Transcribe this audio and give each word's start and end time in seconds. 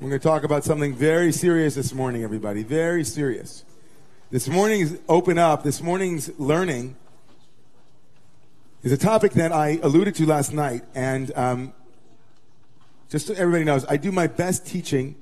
We're 0.00 0.08
going 0.08 0.20
to 0.20 0.26
talk 0.26 0.44
about 0.44 0.64
something 0.64 0.94
very 0.94 1.30
serious 1.30 1.74
this 1.74 1.92
morning, 1.92 2.24
everybody. 2.24 2.62
Very 2.62 3.04
serious. 3.04 3.66
This 4.30 4.48
morning's 4.48 4.98
Open 5.10 5.36
Up, 5.36 5.62
this 5.62 5.82
morning's 5.82 6.30
learning 6.38 6.96
is 8.82 8.92
a 8.92 8.96
topic 8.96 9.32
that 9.32 9.52
I 9.52 9.78
alluded 9.82 10.14
to 10.14 10.24
last 10.24 10.54
night. 10.54 10.84
And 10.94 11.30
um, 11.36 11.74
just 13.10 13.26
so 13.26 13.34
everybody 13.34 13.64
knows, 13.64 13.84
I 13.90 13.98
do 13.98 14.10
my 14.10 14.26
best 14.26 14.66
teaching, 14.66 15.16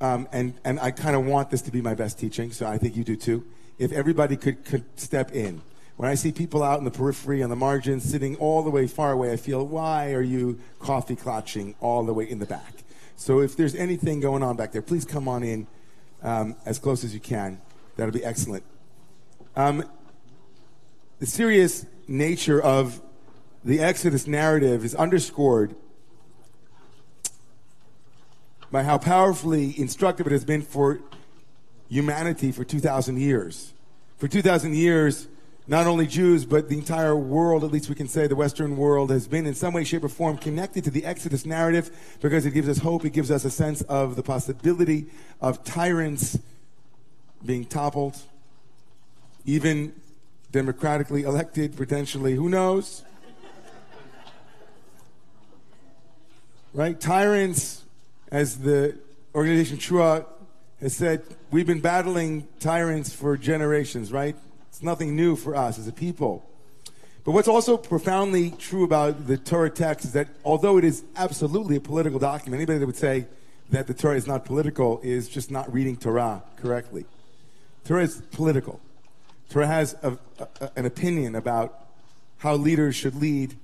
um, 0.00 0.26
and, 0.32 0.54
and 0.64 0.80
I 0.80 0.90
kind 0.90 1.14
of 1.14 1.26
want 1.26 1.50
this 1.50 1.60
to 1.62 1.70
be 1.70 1.82
my 1.82 1.94
best 1.94 2.18
teaching, 2.18 2.50
so 2.50 2.66
I 2.66 2.78
think 2.78 2.96
you 2.96 3.04
do 3.04 3.14
too. 3.14 3.44
If 3.78 3.92
everybody 3.92 4.38
could, 4.38 4.64
could 4.64 4.86
step 4.98 5.32
in. 5.32 5.60
When 5.98 6.08
I 6.08 6.14
see 6.14 6.32
people 6.32 6.62
out 6.62 6.78
in 6.78 6.86
the 6.86 6.90
periphery, 6.90 7.42
on 7.42 7.50
the 7.50 7.56
margins, 7.56 8.04
sitting 8.04 8.36
all 8.36 8.62
the 8.62 8.70
way 8.70 8.86
far 8.86 9.12
away, 9.12 9.32
I 9.32 9.36
feel, 9.36 9.66
why 9.66 10.14
are 10.14 10.22
you 10.22 10.58
coffee 10.78 11.14
clutching 11.14 11.74
all 11.78 12.04
the 12.04 12.14
way 12.14 12.24
in 12.24 12.38
the 12.38 12.46
back? 12.46 12.72
So 13.18 13.40
if 13.40 13.56
there's 13.56 13.74
anything 13.74 14.20
going 14.20 14.44
on 14.44 14.56
back 14.56 14.70
there, 14.70 14.80
please 14.80 15.04
come 15.04 15.26
on 15.26 15.42
in 15.42 15.66
um, 16.22 16.54
as 16.64 16.78
close 16.78 17.02
as 17.02 17.12
you 17.12 17.18
can. 17.18 17.60
That'll 17.96 18.14
be 18.14 18.24
excellent. 18.24 18.62
Um, 19.56 19.84
the 21.18 21.26
serious 21.26 21.84
nature 22.06 22.62
of 22.62 23.02
the 23.64 23.80
Exodus 23.80 24.28
narrative 24.28 24.84
is 24.84 24.94
underscored 24.94 25.74
by 28.70 28.84
how 28.84 28.98
powerfully 28.98 29.74
instructive 29.76 30.28
it 30.28 30.32
has 30.32 30.44
been 30.44 30.62
for 30.62 31.00
humanity 31.88 32.52
for 32.52 32.62
2,000 32.62 33.18
years. 33.18 33.72
For 34.18 34.28
2,000 34.28 34.76
years, 34.76 35.26
not 35.68 35.86
only 35.86 36.06
Jews, 36.06 36.46
but 36.46 36.70
the 36.70 36.78
entire 36.78 37.14
world, 37.14 37.62
at 37.62 37.70
least 37.70 37.90
we 37.90 37.94
can 37.94 38.08
say 38.08 38.26
the 38.26 38.34
Western 38.34 38.78
world, 38.78 39.10
has 39.10 39.28
been 39.28 39.46
in 39.46 39.54
some 39.54 39.74
way, 39.74 39.84
shape, 39.84 40.02
or 40.02 40.08
form 40.08 40.38
connected 40.38 40.82
to 40.84 40.90
the 40.90 41.04
Exodus 41.04 41.44
narrative 41.44 41.90
because 42.22 42.46
it 42.46 42.52
gives 42.52 42.70
us 42.70 42.78
hope. 42.78 43.04
It 43.04 43.10
gives 43.10 43.30
us 43.30 43.44
a 43.44 43.50
sense 43.50 43.82
of 43.82 44.16
the 44.16 44.22
possibility 44.22 45.08
of 45.42 45.62
tyrants 45.64 46.38
being 47.44 47.66
toppled, 47.66 48.16
even 49.44 49.92
democratically 50.50 51.24
elected, 51.24 51.76
potentially. 51.76 52.34
Who 52.34 52.48
knows? 52.48 53.02
right? 56.72 56.98
Tyrants, 56.98 57.84
as 58.32 58.60
the 58.60 58.96
organization 59.34 59.76
T'ruah 59.76 60.24
has 60.80 60.96
said, 60.96 61.22
we've 61.50 61.66
been 61.66 61.80
battling 61.80 62.48
tyrants 62.58 63.12
for 63.12 63.36
generations, 63.36 64.10
right? 64.10 64.34
It's 64.78 64.84
nothing 64.84 65.16
new 65.16 65.34
for 65.34 65.56
us 65.56 65.76
as 65.76 65.88
a 65.88 65.92
people. 65.92 66.48
But 67.24 67.32
what's 67.32 67.48
also 67.48 67.76
profoundly 67.76 68.52
true 68.52 68.84
about 68.84 69.26
the 69.26 69.36
Torah 69.36 69.70
text 69.70 70.04
is 70.04 70.12
that 70.12 70.28
although 70.44 70.78
it 70.78 70.84
is 70.84 71.02
absolutely 71.16 71.74
a 71.74 71.80
political 71.80 72.20
document, 72.20 72.60
anybody 72.60 72.78
that 72.78 72.86
would 72.86 72.94
say 72.94 73.26
that 73.70 73.88
the 73.88 73.92
Torah 73.92 74.14
is 74.14 74.28
not 74.28 74.44
political 74.44 75.00
is 75.02 75.28
just 75.28 75.50
not 75.50 75.72
reading 75.72 75.96
Torah 75.96 76.44
correctly. 76.54 77.06
Torah 77.86 78.04
is 78.04 78.22
political. 78.30 78.80
Torah 79.50 79.66
has 79.66 79.96
a, 80.04 80.16
a, 80.60 80.70
an 80.76 80.86
opinion 80.86 81.34
about 81.34 81.88
how 82.36 82.54
leaders 82.54 82.94
should 82.94 83.16
lead, 83.16 83.56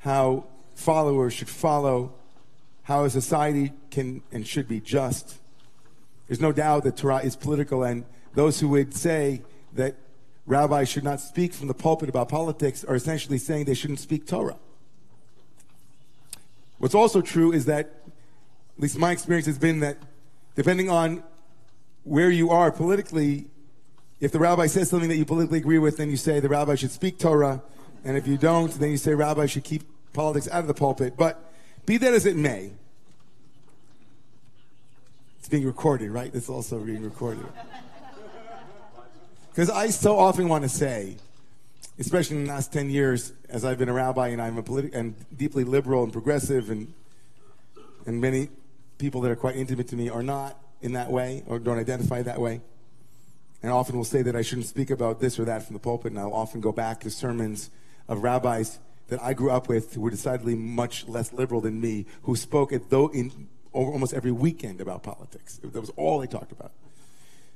how 0.00 0.44
followers 0.74 1.32
should 1.32 1.48
follow, 1.48 2.12
how 2.82 3.04
a 3.04 3.08
society 3.08 3.72
can 3.90 4.20
and 4.32 4.46
should 4.46 4.68
be 4.68 4.80
just. 4.80 5.38
There's 6.26 6.42
no 6.42 6.52
doubt 6.52 6.84
that 6.84 6.98
Torah 6.98 7.20
is 7.20 7.36
political, 7.36 7.84
and 7.84 8.04
those 8.34 8.60
who 8.60 8.68
would 8.68 8.92
say 8.92 9.40
that 9.72 9.94
rabbis 10.48 10.88
should 10.88 11.04
not 11.04 11.20
speak 11.20 11.52
from 11.52 11.68
the 11.68 11.74
pulpit 11.74 12.08
about 12.08 12.30
politics 12.30 12.82
are 12.82 12.94
essentially 12.94 13.38
saying 13.38 13.66
they 13.66 13.74
shouldn't 13.74 14.00
speak 14.00 14.26
Torah. 14.26 14.56
What's 16.78 16.94
also 16.94 17.20
true 17.20 17.52
is 17.52 17.66
that, 17.66 17.86
at 18.76 18.82
least 18.82 18.98
my 18.98 19.12
experience 19.12 19.46
has 19.46 19.58
been 19.58 19.80
that 19.80 19.98
depending 20.54 20.88
on 20.88 21.22
where 22.04 22.30
you 22.30 22.48
are 22.50 22.72
politically, 22.72 23.46
if 24.20 24.32
the 24.32 24.38
rabbi 24.38 24.66
says 24.66 24.88
something 24.88 25.10
that 25.10 25.16
you 25.16 25.26
politically 25.26 25.58
agree 25.58 25.78
with, 25.78 25.98
then 25.98 26.10
you 26.10 26.16
say 26.16 26.40
the 26.40 26.48
rabbi 26.48 26.76
should 26.76 26.92
speak 26.92 27.18
Torah. 27.18 27.62
And 28.04 28.16
if 28.16 28.26
you 28.26 28.38
don't, 28.38 28.72
then 28.72 28.90
you 28.90 28.96
say 28.96 29.14
rabbi 29.14 29.46
should 29.46 29.64
keep 29.64 29.82
politics 30.14 30.48
out 30.48 30.60
of 30.60 30.66
the 30.66 30.74
pulpit. 30.74 31.16
But 31.16 31.52
be 31.84 31.98
that 31.98 32.14
as 32.14 32.24
it 32.24 32.36
may, 32.36 32.72
it's 35.38 35.48
being 35.48 35.66
recorded, 35.66 36.10
right? 36.10 36.34
It's 36.34 36.48
also 36.48 36.78
being 36.78 37.02
recorded. 37.02 37.44
Because 39.58 39.70
I 39.70 39.88
so 39.88 40.16
often 40.16 40.48
want 40.48 40.62
to 40.62 40.68
say, 40.68 41.16
especially 41.98 42.36
in 42.36 42.44
the 42.44 42.52
last 42.52 42.72
10 42.72 42.90
years, 42.90 43.32
as 43.48 43.64
I've 43.64 43.76
been 43.76 43.88
a 43.88 43.92
rabbi 43.92 44.28
and 44.28 44.40
I'm 44.40 44.56
a 44.56 44.62
politi- 44.62 44.94
and 44.94 45.16
deeply 45.36 45.64
liberal 45.64 46.04
and 46.04 46.12
progressive, 46.12 46.70
and, 46.70 46.94
and 48.06 48.20
many 48.20 48.50
people 48.98 49.20
that 49.22 49.32
are 49.32 49.34
quite 49.34 49.56
intimate 49.56 49.88
to 49.88 49.96
me 49.96 50.10
are 50.10 50.22
not 50.22 50.56
in 50.80 50.92
that 50.92 51.10
way 51.10 51.42
or 51.48 51.58
don't 51.58 51.76
identify 51.76 52.22
that 52.22 52.40
way. 52.40 52.60
And 53.60 53.72
often 53.72 53.96
will 53.96 54.04
say 54.04 54.22
that 54.22 54.36
I 54.36 54.42
shouldn't 54.42 54.68
speak 54.68 54.90
about 54.90 55.18
this 55.18 55.40
or 55.40 55.44
that 55.46 55.64
from 55.64 55.74
the 55.74 55.80
pulpit, 55.80 56.12
and 56.12 56.20
I'll 56.20 56.32
often 56.32 56.60
go 56.60 56.70
back 56.70 57.00
to 57.00 57.10
sermons 57.10 57.70
of 58.06 58.22
rabbis 58.22 58.78
that 59.08 59.20
I 59.20 59.32
grew 59.32 59.50
up 59.50 59.68
with 59.68 59.94
who 59.94 60.02
were 60.02 60.10
decidedly 60.10 60.54
much 60.54 61.08
less 61.08 61.32
liberal 61.32 61.60
than 61.60 61.80
me, 61.80 62.06
who 62.22 62.36
spoke 62.36 62.72
at 62.72 62.90
though 62.90 63.08
in 63.08 63.48
almost 63.72 64.14
every 64.14 64.30
weekend 64.30 64.80
about 64.80 65.02
politics. 65.02 65.58
That 65.64 65.80
was 65.80 65.90
all 65.96 66.20
they 66.20 66.28
talked 66.28 66.52
about. 66.52 66.70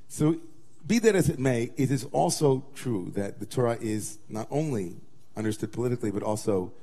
So 0.09 0.41
be 0.85 0.99
that 0.99 1.15
as 1.15 1.29
it 1.29 1.39
may, 1.39 1.71
it 1.77 1.91
is 1.91 2.05
also 2.11 2.65
true 2.75 3.11
that 3.15 3.39
the 3.39 3.45
Torah 3.45 3.77
is 3.79 4.19
not 4.29 4.47
only 4.51 4.97
understood 5.35 5.71
politically, 5.71 6.11
but 6.11 6.23
also 6.23 6.73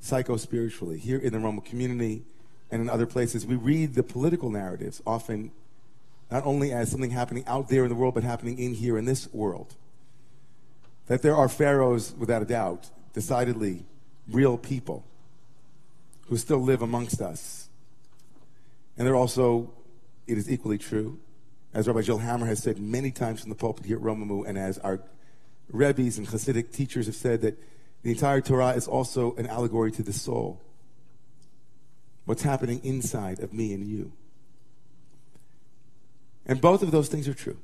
psycho 0.00 0.36
spiritually. 0.36 0.98
Here 0.98 1.18
in 1.18 1.32
the 1.32 1.38
Romemu 1.38 1.64
community 1.64 2.24
and 2.70 2.80
in 2.80 2.88
other 2.88 3.06
places, 3.06 3.46
we 3.46 3.56
read 3.56 3.94
the 3.94 4.02
political 4.02 4.50
narratives 4.50 5.02
often 5.06 5.52
not 6.30 6.46
only 6.46 6.72
as 6.72 6.90
something 6.90 7.10
happening 7.10 7.44
out 7.46 7.68
there 7.68 7.82
in 7.82 7.88
the 7.88 7.94
world, 7.94 8.14
but 8.14 8.22
happening 8.22 8.58
in 8.58 8.74
here 8.74 8.96
in 8.96 9.04
this 9.04 9.28
world. 9.32 9.74
That 11.06 11.22
there 11.22 11.34
are 11.34 11.48
pharaohs, 11.48 12.14
without 12.16 12.40
a 12.40 12.44
doubt, 12.44 12.88
decidedly 13.12 13.84
real 14.30 14.56
people 14.56 15.04
who 16.28 16.36
still 16.36 16.62
live 16.62 16.82
amongst 16.82 17.20
us. 17.20 17.68
And 18.96 19.06
they're 19.06 19.16
also, 19.16 19.72
it 20.28 20.38
is 20.38 20.48
equally 20.48 20.78
true, 20.78 21.18
as 21.72 21.86
Rabbi 21.86 22.02
Jill 22.02 22.18
Hammer 22.18 22.46
has 22.46 22.62
said 22.62 22.78
many 22.78 23.10
times 23.10 23.40
from 23.40 23.50
the 23.50 23.56
pulpit 23.56 23.86
here 23.86 23.96
at 23.96 24.02
Romemu, 24.02 24.46
and 24.46 24.58
as 24.58 24.78
our 24.78 25.00
Rebbe's 25.70 26.18
and 26.18 26.26
Hasidic 26.26 26.72
teachers 26.72 27.06
have 27.06 27.14
said, 27.14 27.42
that 27.42 27.62
the 28.02 28.10
entire 28.10 28.40
Torah 28.40 28.70
is 28.70 28.88
also 28.88 29.34
an 29.36 29.46
allegory 29.46 29.92
to 29.92 30.02
the 30.02 30.12
soul. 30.12 30.60
What's 32.24 32.42
happening 32.42 32.80
inside 32.82 33.40
of 33.40 33.52
me 33.52 33.72
and 33.72 33.86
you. 33.86 34.12
And 36.46 36.60
both 36.60 36.82
of 36.82 36.90
those 36.90 37.08
things 37.08 37.28
are 37.28 37.34
true. 37.34 37.58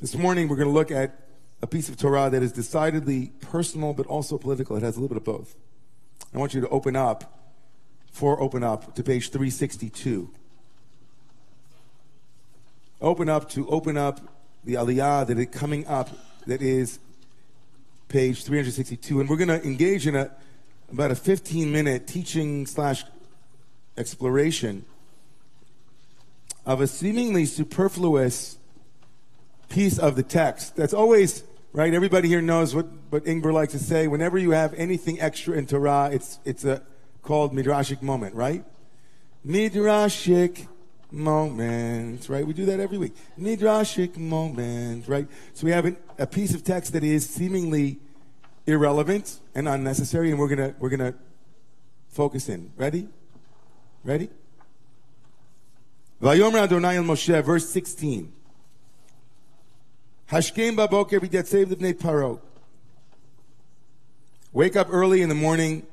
This 0.00 0.14
morning, 0.14 0.48
we're 0.48 0.56
going 0.56 0.68
to 0.68 0.74
look 0.74 0.90
at 0.90 1.18
a 1.62 1.66
piece 1.66 1.88
of 1.88 1.96
Torah 1.96 2.28
that 2.30 2.42
is 2.42 2.52
decidedly 2.52 3.32
personal 3.40 3.92
but 3.92 4.06
also 4.06 4.38
political. 4.38 4.76
It 4.76 4.82
has 4.82 4.96
a 4.96 5.00
little 5.00 5.14
bit 5.14 5.16
of 5.16 5.24
both. 5.24 5.56
I 6.34 6.38
want 6.38 6.54
you 6.54 6.60
to 6.60 6.68
open 6.68 6.96
up, 6.96 7.52
for 8.10 8.40
open 8.40 8.62
up, 8.62 8.94
to 8.94 9.02
page 9.02 9.30
362 9.30 10.32
open 13.02 13.28
up 13.28 13.50
to 13.50 13.68
open 13.68 13.96
up 13.96 14.20
the 14.64 14.74
aliyah 14.74 15.26
that 15.26 15.38
is 15.38 15.46
coming 15.50 15.86
up 15.86 16.08
that 16.46 16.62
is 16.62 16.98
page 18.08 18.44
362 18.44 19.20
and 19.20 19.28
we're 19.28 19.36
going 19.36 19.48
to 19.48 19.62
engage 19.64 20.06
in 20.06 20.14
a 20.14 20.30
about 20.90 21.10
a 21.10 21.16
15 21.16 21.72
minute 21.72 22.06
teaching 22.06 22.66
slash 22.66 23.04
exploration 23.96 24.84
of 26.64 26.80
a 26.80 26.86
seemingly 26.86 27.44
superfluous 27.44 28.58
piece 29.68 29.98
of 29.98 30.16
the 30.16 30.22
text. 30.22 30.76
That's 30.76 30.94
always 30.94 31.42
right 31.72 31.92
everybody 31.92 32.28
here 32.28 32.42
knows 32.42 32.74
what, 32.74 32.86
what 33.10 33.24
Ingber 33.24 33.52
likes 33.52 33.72
to 33.72 33.78
say. 33.78 34.06
Whenever 34.06 34.38
you 34.38 34.52
have 34.52 34.74
anything 34.74 35.20
extra 35.20 35.56
in 35.56 35.66
torah 35.66 36.10
it's, 36.12 36.38
it's 36.44 36.64
a 36.64 36.82
called 37.22 37.52
midrashic 37.52 38.00
moment 38.00 38.34
right? 38.34 38.64
Midrashic 39.44 40.68
moment, 41.12 42.28
right? 42.28 42.46
We 42.46 42.54
do 42.54 42.64
that 42.66 42.80
every 42.80 42.98
week. 42.98 43.14
Midrashic 43.38 44.16
moment, 44.16 45.06
right? 45.06 45.28
So 45.54 45.64
we 45.66 45.70
have 45.72 45.84
an, 45.84 45.96
a 46.18 46.26
piece 46.26 46.54
of 46.54 46.64
text 46.64 46.92
that 46.94 47.04
is 47.04 47.28
seemingly 47.28 47.98
irrelevant 48.66 49.40
and 49.54 49.68
unnecessary, 49.68 50.30
and 50.30 50.38
we're 50.38 50.48
gonna 50.48 50.74
we're 50.78 50.90
gonna 50.90 51.14
focus 52.08 52.48
in. 52.48 52.72
Ready? 52.76 53.08
Ready? 54.04 54.30
Vayomer 56.20 56.62
Adonai 56.62 56.96
el 56.96 57.04
Moshe, 57.04 57.42
verse 57.44 57.68
16. 57.68 58.32
Hashkem 60.30 60.76
baboker 60.76 61.20
b'yatzev 61.20 61.66
livnei 61.66 61.94
paro. 61.94 62.40
Wake 64.52 64.76
up 64.76 64.88
early 64.90 65.22
in 65.22 65.28
the 65.28 65.34
morning 65.34 65.86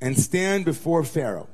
and 0.00 0.18
stand 0.18 0.64
before 0.64 1.04
Pharaoh. 1.04 1.48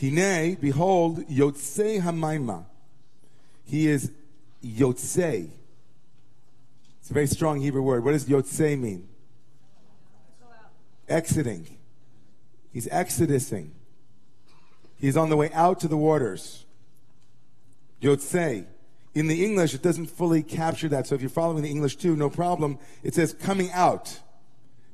Hine, 0.00 0.54
behold, 0.54 1.26
Yotzei 1.28 2.00
Hamaima. 2.00 2.64
He 3.64 3.88
is 3.88 4.10
Yotzei. 4.64 5.50
It's 7.00 7.10
a 7.10 7.14
very 7.14 7.26
strong 7.26 7.60
Hebrew 7.60 7.82
word. 7.82 8.04
What 8.04 8.12
does 8.12 8.26
Yotzei 8.26 8.78
mean? 8.78 9.08
exiting. 11.08 11.66
He's 12.72 12.86
exodusing. 12.88 13.70
He's 14.98 15.16
on 15.16 15.30
the 15.30 15.36
way 15.36 15.50
out 15.52 15.80
to 15.80 15.88
the 15.88 15.96
waters. 15.96 16.64
Yotzei. 18.02 18.66
In 19.14 19.26
the 19.26 19.44
English, 19.44 19.74
it 19.74 19.82
doesn't 19.82 20.06
fully 20.06 20.42
capture 20.42 20.88
that. 20.88 21.06
So 21.06 21.14
if 21.14 21.20
you're 21.20 21.30
following 21.30 21.62
the 21.62 21.70
English 21.70 21.96
too, 21.96 22.14
no 22.14 22.30
problem. 22.30 22.78
It 23.02 23.14
says 23.14 23.32
coming 23.32 23.70
out. 23.72 24.20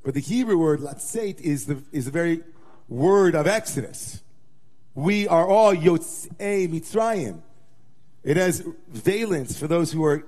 But 0.03 0.15
the 0.15 0.21
Hebrew 0.21 0.59
word, 0.59 0.81
latzeit, 0.81 1.41
is 1.41 1.67
the, 1.67 1.83
is 1.93 2.05
the 2.05 2.11
very 2.11 2.43
word 2.89 3.35
of 3.35 3.47
Exodus. 3.47 4.21
We 4.95 5.27
are 5.29 5.47
all 5.47 5.75
Yotzei 5.75 6.69
Mitzrayim. 6.69 7.41
It 8.23 8.37
has 8.37 8.65
valence 8.89 9.59
for 9.59 9.67
those 9.67 9.93
who 9.93 10.05
are 10.05 10.25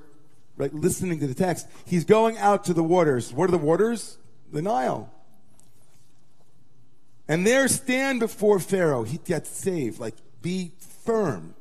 right, 0.56 0.74
listening 0.74 1.20
to 1.20 1.26
the 1.26 1.34
text. 1.34 1.66
He's 1.84 2.04
going 2.04 2.36
out 2.38 2.64
to 2.64 2.74
the 2.74 2.82
waters. 2.82 3.32
What 3.32 3.48
are 3.48 3.52
the 3.52 3.58
waters? 3.58 4.18
The 4.52 4.62
Nile. 4.62 5.10
And 7.28 7.46
there 7.46 7.68
stand 7.68 8.20
before 8.20 8.60
Pharaoh, 8.60 9.02
He 9.02 9.18
yet 9.26 9.46
save, 9.46 9.98
like 9.98 10.14
be 10.42 10.72
firm. 11.04 11.54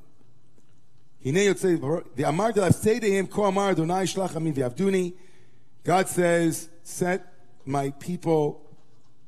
God 5.83 6.07
says, 6.07 6.69
set 6.83 7.33
my 7.65 7.89
people 7.99 8.61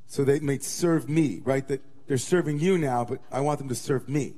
so 0.05 0.23
they 0.23 0.39
may 0.39 0.59
serve 0.59 1.09
me, 1.09 1.41
right? 1.43 1.67
That 1.67 1.81
they're 2.07 2.17
serving 2.17 2.59
you 2.59 2.77
now, 2.77 3.03
but 3.03 3.19
I 3.31 3.41
want 3.41 3.59
them 3.59 3.69
to 3.69 3.75
serve 3.75 4.07
me. 4.07 4.33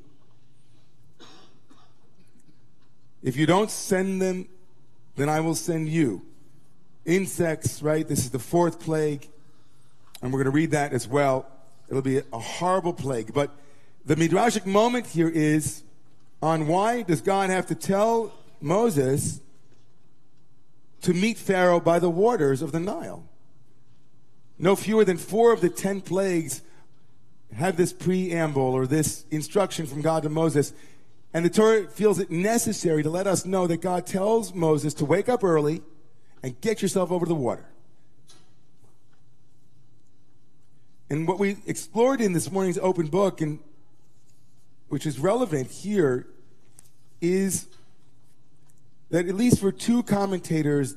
If 3.21 3.35
you 3.37 3.45
don't 3.45 3.69
send 3.69 4.21
them, 4.21 4.47
then 5.15 5.29
I 5.29 5.39
will 5.41 5.55
send 5.55 5.89
you. 5.89 6.25
Insects, 7.05 7.81
right? 7.81 8.07
This 8.07 8.19
is 8.19 8.31
the 8.31 8.39
fourth 8.39 8.79
plague. 8.79 9.27
And 10.21 10.33
we're 10.33 10.39
going 10.39 10.51
to 10.51 10.57
read 10.57 10.71
that 10.71 10.93
as 10.93 11.07
well. 11.07 11.45
It'll 11.89 12.01
be 12.01 12.21
a 12.31 12.39
horrible 12.39 12.93
plague. 12.93 13.33
But 13.33 13.51
the 14.05 14.15
midrashic 14.15 14.65
moment 14.65 15.07
here 15.07 15.29
is 15.29 15.83
on 16.41 16.67
why 16.67 17.01
does 17.01 17.21
God 17.21 17.49
have 17.49 17.67
to 17.67 17.75
tell 17.75 18.33
Moses 18.61 19.41
to 21.01 21.13
meet 21.13 21.37
Pharaoh 21.37 21.79
by 21.79 21.99
the 21.99 22.09
waters 22.09 22.61
of 22.61 22.71
the 22.71 22.79
Nile? 22.79 23.27
No 24.57 24.75
fewer 24.75 25.05
than 25.05 25.17
four 25.17 25.53
of 25.53 25.61
the 25.61 25.69
ten 25.69 26.01
plagues 26.01 26.61
have 27.53 27.77
this 27.77 27.93
preamble 27.93 28.61
or 28.61 28.85
this 28.85 29.25
instruction 29.31 29.85
from 29.85 30.01
God 30.01 30.23
to 30.23 30.29
Moses. 30.29 30.73
And 31.33 31.45
the 31.45 31.49
Torah 31.49 31.87
feels 31.87 32.19
it 32.19 32.31
necessary 32.31 33.03
to 33.03 33.09
let 33.09 33.27
us 33.27 33.45
know 33.45 33.67
that 33.67 33.81
God 33.81 34.05
tells 34.05 34.53
Moses 34.53 34.93
to 34.95 35.05
wake 35.05 35.29
up 35.29 35.43
early 35.43 35.81
and 36.41 36.59
get 36.61 36.81
yourself 36.81 37.11
over 37.11 37.25
the 37.25 37.35
water. 37.35 37.65
And 41.09 41.27
what 41.27 41.39
we 41.39 41.57
explored 41.65 42.21
in 42.21 42.33
this 42.33 42.51
morning's 42.51 42.77
open 42.77 43.07
book, 43.07 43.41
and 43.41 43.59
which 44.89 45.05
is 45.07 45.19
relevant 45.19 45.71
here, 45.71 46.27
is 47.19 47.67
that 49.09 49.27
at 49.27 49.35
least 49.35 49.59
for 49.59 49.71
two 49.71 50.03
commentators, 50.03 50.95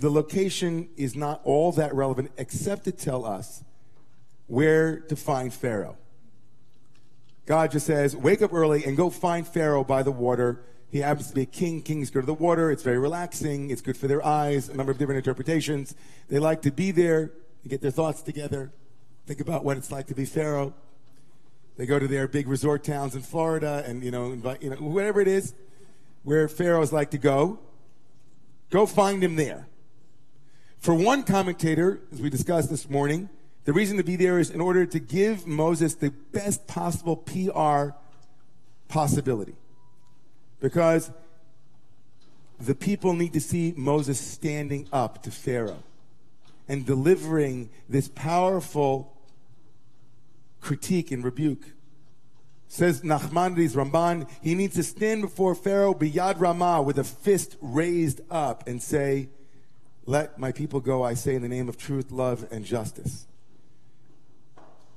the 0.00 0.10
location 0.10 0.88
is 0.96 1.14
not 1.14 1.40
all 1.44 1.70
that 1.72 1.94
relevant 1.94 2.32
except 2.36 2.84
to 2.84 2.92
tell 2.92 3.24
us 3.24 3.62
where 4.46 5.00
to 5.00 5.16
find 5.16 5.52
Pharaoh. 5.52 5.96
God 7.46 7.72
just 7.72 7.86
says, 7.86 8.16
wake 8.16 8.42
up 8.42 8.52
early 8.52 8.84
and 8.84 8.96
go 8.96 9.10
find 9.10 9.46
Pharaoh 9.46 9.84
by 9.84 10.02
the 10.02 10.12
water. 10.12 10.64
He 10.90 10.98
happens 10.98 11.28
to 11.28 11.34
be 11.34 11.42
a 11.42 11.46
king. 11.46 11.82
Kings 11.82 12.10
go 12.10 12.20
to 12.20 12.26
the 12.26 12.34
water. 12.34 12.70
It's 12.70 12.82
very 12.82 12.98
relaxing. 12.98 13.70
It's 13.70 13.80
good 13.80 13.96
for 13.96 14.06
their 14.06 14.24
eyes. 14.24 14.68
A 14.68 14.76
number 14.76 14.92
of 14.92 14.98
different 14.98 15.18
interpretations. 15.18 15.94
They 16.28 16.38
like 16.38 16.62
to 16.62 16.70
be 16.70 16.90
there, 16.90 17.32
and 17.62 17.70
get 17.70 17.80
their 17.80 17.90
thoughts 17.90 18.22
together. 18.22 18.72
Think 19.26 19.40
about 19.40 19.64
what 19.64 19.76
it's 19.76 19.90
like 19.90 20.06
to 20.08 20.14
be 20.14 20.24
Pharaoh. 20.24 20.74
They 21.76 21.86
go 21.86 21.98
to 21.98 22.06
their 22.06 22.28
big 22.28 22.48
resort 22.48 22.84
towns 22.84 23.14
in 23.14 23.22
Florida 23.22 23.82
and, 23.86 24.04
you 24.04 24.10
know, 24.10 24.26
invite, 24.26 24.62
you 24.62 24.70
know, 24.70 24.76
whatever 24.76 25.20
it 25.20 25.28
is 25.28 25.54
where 26.22 26.48
pharaohs 26.48 26.92
like 26.92 27.10
to 27.10 27.18
go. 27.18 27.58
Go 28.70 28.86
find 28.86 29.22
him 29.22 29.36
there. 29.36 29.68
For 30.78 30.94
one 30.94 31.22
commentator, 31.22 32.00
as 32.12 32.20
we 32.20 32.30
discussed 32.30 32.70
this 32.70 32.88
morning, 32.90 33.28
the 33.64 33.72
reason 33.72 33.96
to 33.96 34.04
be 34.04 34.16
there 34.16 34.38
is 34.38 34.50
in 34.50 34.60
order 34.60 34.84
to 34.86 34.98
give 34.98 35.46
Moses 35.46 35.94
the 35.94 36.10
best 36.10 36.66
possible 36.66 37.16
PR 37.16 37.90
possibility. 38.88 39.54
Because 40.60 41.10
the 42.58 42.74
people 42.74 43.12
need 43.14 43.32
to 43.32 43.40
see 43.40 43.74
Moses 43.76 44.20
standing 44.20 44.88
up 44.92 45.22
to 45.24 45.30
Pharaoh 45.30 45.82
and 46.68 46.86
delivering 46.86 47.70
this 47.88 48.08
powerful 48.08 49.16
critique 50.60 51.10
and 51.10 51.24
rebuke. 51.24 51.64
Says 52.68 53.02
Nachmanides 53.02 53.74
Ramban, 53.74 54.28
he 54.40 54.54
needs 54.54 54.76
to 54.76 54.82
stand 54.82 55.22
before 55.22 55.54
Pharaoh 55.54 55.92
biyad 55.92 56.40
ramah 56.40 56.82
with 56.82 56.98
a 56.98 57.04
fist 57.04 57.56
raised 57.60 58.20
up 58.30 58.66
and 58.66 58.82
say, 58.82 59.28
let 60.06 60.38
my 60.38 60.52
people 60.52 60.80
go, 60.80 61.02
I 61.02 61.14
say, 61.14 61.34
in 61.34 61.42
the 61.42 61.48
name 61.48 61.68
of 61.68 61.76
truth, 61.76 62.10
love, 62.10 62.46
and 62.50 62.64
justice. 62.64 63.26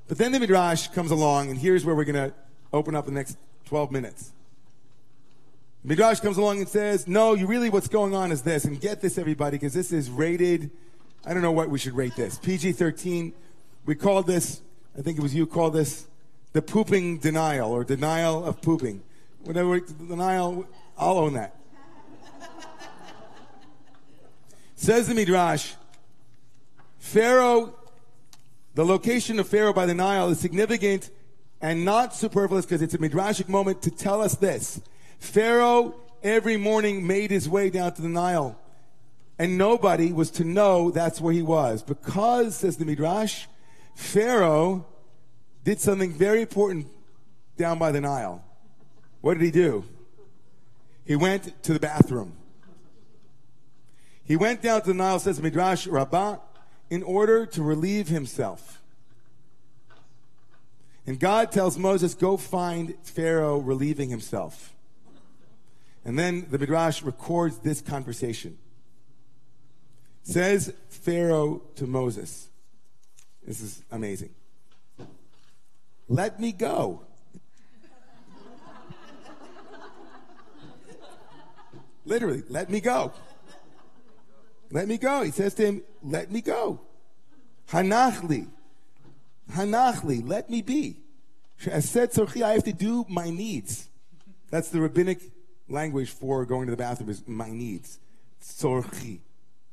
But 0.07 0.18
then 0.18 0.31
the 0.31 0.40
Midrash 0.40 0.88
comes 0.90 1.12
along, 1.12 1.50
and 1.50 1.57
here's 1.57 1.84
where 1.84 1.96
we're 1.96 2.06
going 2.06 2.30
to 2.30 2.34
open 2.72 2.96
up 2.96 3.06
the 3.06 3.12
next 3.12 3.38
12 3.66 3.92
minutes. 3.92 4.31
Midrash 5.84 6.19
comes 6.19 6.38
along 6.38 6.60
and 6.60 6.68
says, 6.68 7.07
No, 7.07 7.34
you 7.34 7.48
really, 7.48 7.69
what's 7.69 7.88
going 7.88 8.13
on 8.13 8.31
is 8.31 8.42
this, 8.42 8.66
and 8.66 8.80
get 8.80 9.02
this, 9.02 9.18
everybody, 9.18 9.57
because 9.57 9.74
this 9.74 9.92
is 9.92 10.10
rated 10.10 10.72
I 11.28 11.34
don't 11.34 11.42
know 11.42 11.52
what 11.52 11.69
we 11.69 11.80
should 11.80 11.96
rate 11.96 12.16
this. 12.16 12.38
PG 12.38 12.74
13. 12.74 13.34
We 13.86 13.96
called 13.96 14.28
this, 14.28 14.62
I 14.98 15.02
think 15.02 15.18
it 15.18 15.22
was 15.22 15.34
you 15.34 15.48
called 15.48 15.74
this 15.74 16.08
the 16.54 16.62
pooping 16.62 17.18
denial 17.18 17.72
or 17.72 17.84
denial 17.84 18.46
of 18.46 18.62
pooping. 18.62 19.01
Whatever, 19.44 19.80
denial, 19.80 20.68
I'll 20.98 21.18
own 21.18 21.34
that. 21.34 21.56
Says 24.75 25.08
the 25.08 25.16
Midrash, 25.16 25.74
Pharaoh, 27.00 27.75
the 28.75 28.86
location 28.86 29.39
of 29.39 29.48
Pharaoh 29.48 29.74
by 29.74 29.86
the 29.86 29.94
Nile 29.94 30.30
is 30.30 30.39
significant 30.39 31.10
and 31.62 31.83
not 31.83 32.13
superfluous 32.13 32.66
because 32.66 32.81
it's 32.81 32.94
a 32.94 32.98
Midrashic 32.98 33.48
moment 33.48 33.81
to 33.83 33.92
tell 33.92 34.22
us 34.22 34.36
this. 34.36 34.81
Pharaoh 35.18 35.95
every 36.22 36.57
morning 36.57 37.07
made 37.07 37.31
his 37.31 37.50
way 37.50 37.69
down 37.69 37.94
to 37.94 38.01
the 38.01 38.10
Nile 38.10 38.60
and 39.39 39.57
nobody 39.57 40.12
was 40.12 40.31
to 40.31 40.44
know 40.44 40.92
that's 40.92 41.19
where 41.19 41.33
he 41.33 41.42
was. 41.42 41.83
Because, 41.83 42.57
says 42.57 42.77
the 42.77 42.86
Midrash, 42.86 43.45
Pharaoh 43.95 44.86
did 45.63 45.79
something 45.79 46.13
very 46.13 46.41
important 46.41 46.88
down 47.58 47.79
by 47.79 47.91
the 47.91 48.01
Nile. 48.01 48.44
What 49.22 49.36
did 49.36 49.44
he 49.44 49.51
do? 49.51 49.86
He 51.05 51.15
went 51.15 51.63
to 51.63 51.74
the 51.74 51.79
bathroom. 51.79 52.34
He 54.24 54.36
went 54.36 54.62
down 54.62 54.82
to 54.82 54.88
the 54.88 54.94
Nile, 54.94 55.20
says 55.20 55.41
Midrash 55.41 55.88
Rabbah, 55.88 56.38
in 56.89 57.04
order 57.04 57.46
to 57.46 57.63
relieve 57.63 58.08
himself. 58.08 58.82
And 61.08 61.20
God 61.20 61.51
tells 61.51 61.77
Moses, 61.77 62.13
go 62.13 62.36
find 62.38 62.96
Pharaoh 63.04 63.58
relieving 63.58 64.10
himself. 64.10 64.74
And 66.04 66.18
then 66.18 66.48
the 66.50 66.58
Midrash 66.58 67.01
records 67.01 67.60
this 67.60 67.82
conversation. 67.82 68.58
Says 70.24 70.74
Pharaoh 70.89 71.62
to 71.75 71.86
Moses, 71.86 72.50
this 73.46 73.62
is 73.62 73.84
amazing. 73.92 74.34
Let 76.08 76.39
me 76.39 76.51
go. 76.51 77.01
Literally, 82.06 82.44
let 82.50 82.70
me 82.70 82.80
go. 82.80 83.12
Let 84.72 84.88
me 84.88 84.98
go. 84.98 85.24
He 85.24 85.32
says 85.32 85.54
to 85.56 85.65
him, 85.65 85.82
let 86.06 86.32
me 86.32 86.42
go. 86.42 86.80
Hanachli. 87.70 88.48
Hanachli. 89.52 90.28
Let 90.28 90.50
me 90.50 90.62
be. 90.62 90.98
I 91.72 91.80
said, 91.80 92.12
Sorchi, 92.12 92.42
I 92.42 92.54
have 92.54 92.64
to 92.66 92.74
do 92.74 93.06
my 93.10 93.30
needs. 93.30 93.90
That's 94.50 94.70
the 94.70 94.82
rabbinic 94.82 95.20
language 95.68 96.12
for 96.12 96.46
going 96.46 96.68
to 96.68 96.72
the 96.72 96.78
bathroom 96.78 97.10
is 97.10 97.24
my 97.28 97.50
needs. 97.50 98.00
Sorchi. 98.42 99.20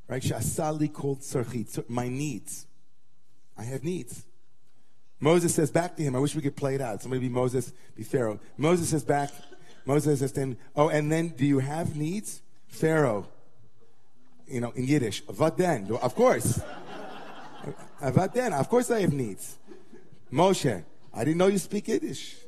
Right? 0.09 0.23
Shasali 0.23 0.93
called 0.93 1.21
tzarchit. 1.21 1.89
My 1.89 2.09
needs. 2.09 2.67
I 3.57 3.65
have 3.65 3.85
needs. 3.85 4.25
Moses 5.21 5.55
says 5.55 5.71
back 5.71 5.97
to 5.97 6.03
him, 6.03 6.17
I 6.17 6.19
wish 6.19 6.35
we 6.35 6.43
could 6.43 6.57
play 6.57 6.75
it 6.75 6.81
out. 6.81 7.01
Somebody 7.01 7.21
be 7.21 7.29
Moses, 7.29 7.73
be 7.95 8.03
Pharaoh. 8.03 8.41
Moses 8.57 8.89
says 8.89 9.05
back, 9.05 9.31
Moses 9.85 10.19
says 10.19 10.33
him, 10.33 10.57
Oh, 10.75 10.89
and 10.89 11.13
then 11.13 11.29
do 11.29 11.47
you 11.47 11.61
have 11.61 11.97
needs? 11.97 12.43
Pharaoh. 12.67 13.29
You 14.53 14.61
know, 14.61 14.71
in 14.73 14.85
Yiddish. 14.85 15.25
Vaden. 15.25 15.91
Of 15.91 16.15
course. 16.15 16.61
Vaden. 18.03 18.53
Of 18.53 18.69
course 18.69 18.91
I 18.91 19.01
have 19.01 19.13
needs. 19.13 19.57
Moshe. 20.31 20.85
I 21.15 21.25
didn't 21.25 21.39
know 21.39 21.47
you 21.47 21.59
speak 21.59 21.89
Yiddish. 21.89 22.37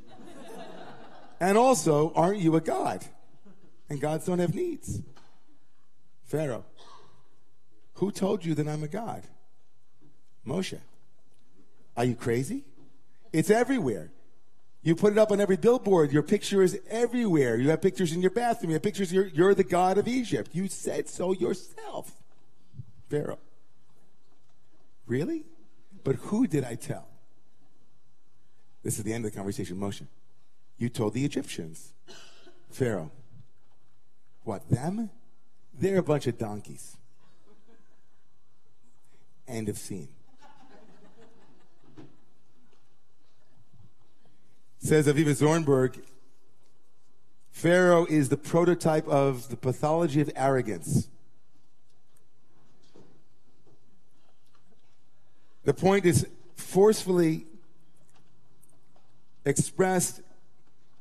And 1.41 1.59
also, 1.59 2.13
aren't 2.15 2.39
you 2.39 2.55
a 2.57 2.61
God? 2.61 3.05
And 3.91 4.01
gods 4.01 4.27
don't 4.27 4.39
have 4.39 4.55
needs. 4.55 5.01
Pharaoh. 6.25 6.65
Who 7.95 8.13
told 8.13 8.45
you 8.45 8.55
that 8.55 8.69
I'm 8.69 8.83
a 8.83 8.89
God? 8.89 9.25
Moshe. 10.47 10.79
Are 11.97 12.05
you 12.05 12.15
crazy? 12.15 12.65
It's 13.33 13.51
everywhere. 13.51 14.11
You 14.85 14.95
put 14.95 15.13
it 15.13 15.19
up 15.19 15.33
on 15.33 15.41
every 15.41 15.57
billboard. 15.57 16.13
Your 16.13 16.23
picture 16.23 16.63
is 16.63 16.79
everywhere. 16.91 17.57
You 17.57 17.71
have 17.71 17.81
pictures 17.81 18.13
in 18.13 18.21
your 18.21 18.31
bathroom. 18.31 18.71
You 18.71 18.75
have 18.75 18.83
pictures. 18.83 19.11
You're, 19.11 19.29
you're 19.29 19.55
the 19.55 19.65
God 19.65 19.97
of 19.97 20.07
Egypt. 20.07 20.51
You 20.53 20.69
said 20.69 21.09
so 21.09 21.33
yourself, 21.33 22.13
Pharaoh. 23.09 23.39
Really? 25.07 25.47
But 26.05 26.17
who 26.17 26.47
did 26.47 26.65
I 26.65 26.75
tell? 26.75 27.09
This 28.83 28.99
is 28.99 29.05
the 29.05 29.15
end 29.15 29.25
of 29.25 29.33
the 29.33 29.37
conversation. 29.37 29.79
Moshe. 29.79 30.07
You 30.77 30.91
told 30.91 31.15
the 31.15 31.25
Egyptians. 31.25 31.93
Pharaoh. 32.71 33.11
What, 34.43 34.69
them? 34.69 35.09
They're 35.73 35.99
a 35.99 36.03
bunch 36.03 36.27
of 36.27 36.37
donkeys. 36.37 36.99
End 39.49 39.71
of 39.71 39.79
scene. 39.79 40.09
Says 44.85 45.07
Avivah 45.07 45.35
Zornberg, 45.35 45.99
Pharaoh 47.51 48.05
is 48.05 48.29
the 48.29 48.37
prototype 48.37 49.09
of 49.09 49.49
the 49.49 49.57
pathology 49.57 50.21
of 50.21 50.31
arrogance. 50.37 51.09
The 55.65 55.73
point 55.73 56.05
is 56.05 56.27
forcefully 56.57 57.47
expressed 59.47 60.21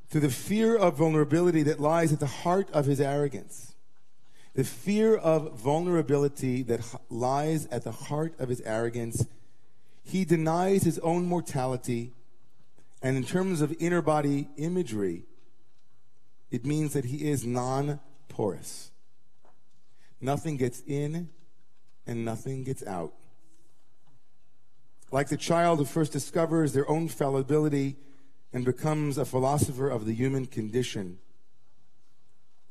through 0.07 0.21
the 0.21 0.29
fear 0.29 0.77
of 0.77 0.95
vulnerability 0.95 1.61
that 1.63 1.81
lies 1.81 2.13
at 2.13 2.21
the 2.21 2.25
heart 2.25 2.69
of 2.71 2.85
his 2.85 3.01
arrogance. 3.01 3.75
The 4.53 4.63
fear 4.63 5.17
of 5.17 5.59
vulnerability 5.59 6.63
that 6.63 6.79
lies 7.09 7.65
at 7.65 7.83
the 7.83 7.91
heart 7.91 8.33
of 8.39 8.47
his 8.47 8.61
arrogance. 8.61 9.27
He 10.05 10.23
denies 10.23 10.83
his 10.83 10.99
own 10.99 11.25
mortality 11.25 12.13
and 13.03 13.17
in 13.17 13.25
terms 13.25 13.59
of 13.59 13.75
inner 13.79 14.01
body 14.01 14.47
imagery, 14.55 15.25
it 16.49 16.65
means 16.65 16.93
that 16.93 17.05
he 17.05 17.29
is 17.29 17.45
non 17.45 17.99
porous. 18.29 18.91
Nothing 20.21 20.55
gets 20.55 20.81
in 20.87 21.29
and 22.07 22.23
nothing 22.23 22.63
gets 22.63 22.81
out. 22.87 23.13
Like 25.11 25.27
the 25.27 25.37
child 25.37 25.79
who 25.79 25.85
first 25.85 26.13
discovers 26.13 26.71
their 26.71 26.89
own 26.89 27.09
fallibility 27.09 27.97
and 28.53 28.63
becomes 28.63 29.17
a 29.17 29.25
philosopher 29.25 29.89
of 29.89 30.05
the 30.05 30.13
human 30.13 30.45
condition, 30.45 31.19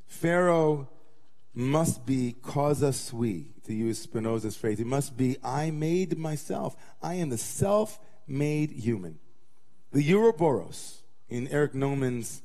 Pharaoh 0.06 0.88
must 1.54 2.06
be 2.06 2.36
causa 2.40 2.94
sui, 2.94 3.48
to 3.64 3.74
use 3.74 3.98
Spinoza's 3.98 4.56
phrase. 4.56 4.80
It 4.80 4.86
must 4.86 5.16
be, 5.16 5.36
I 5.44 5.70
made 5.70 6.16
myself. 6.18 6.74
I 7.02 7.14
am 7.14 7.28
the 7.28 7.38
self 7.38 7.98
made 8.26 8.70
human. 8.70 9.18
The 9.92 10.14
Ouroboros 10.14 11.02
in 11.28 11.48
Erich 11.48 11.74
Neumann's 11.74 12.42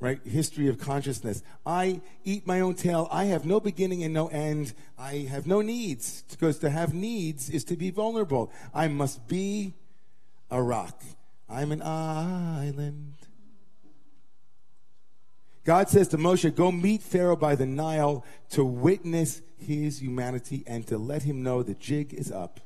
right 0.00 0.20
history 0.26 0.68
of 0.68 0.78
consciousness. 0.78 1.42
I 1.64 2.02
eat 2.24 2.46
my 2.46 2.60
own 2.60 2.74
tail. 2.74 3.08
I 3.10 3.24
have 3.24 3.46
no 3.46 3.60
beginning 3.60 4.04
and 4.04 4.12
no 4.12 4.28
end. 4.28 4.74
I 4.98 5.26
have 5.30 5.46
no 5.46 5.62
needs 5.62 6.24
because 6.30 6.58
to 6.58 6.70
have 6.70 6.92
needs 6.92 7.48
is 7.48 7.64
to 7.64 7.76
be 7.76 7.90
vulnerable. 7.90 8.52
I 8.74 8.88
must 8.88 9.26
be 9.26 9.72
a 10.50 10.60
rock. 10.62 11.02
I'm 11.48 11.72
an 11.72 11.80
island. 11.82 13.14
God 15.64 15.88
says 15.88 16.08
to 16.08 16.18
Moshe, 16.18 16.54
Go 16.54 16.70
meet 16.70 17.00
Pharaoh 17.00 17.36
by 17.36 17.54
the 17.54 17.64
Nile 17.64 18.24
to 18.50 18.62
witness 18.62 19.40
his 19.56 20.02
humanity 20.02 20.62
and 20.66 20.86
to 20.88 20.98
let 20.98 21.22
him 21.22 21.42
know 21.42 21.62
the 21.62 21.74
jig 21.74 22.12
is 22.12 22.30
up. 22.30 22.60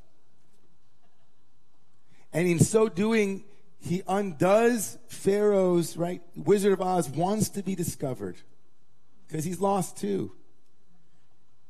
And 2.32 2.48
in 2.48 2.58
so 2.58 2.88
doing, 2.88 3.44
he 3.80 4.02
undoes 4.08 4.98
Pharaoh's, 5.08 5.96
right? 5.96 6.20
Wizard 6.36 6.72
of 6.72 6.80
Oz 6.80 7.08
wants 7.08 7.48
to 7.50 7.62
be 7.62 7.74
discovered 7.74 8.36
because 9.26 9.44
he's 9.44 9.60
lost 9.60 9.96
too. 9.96 10.32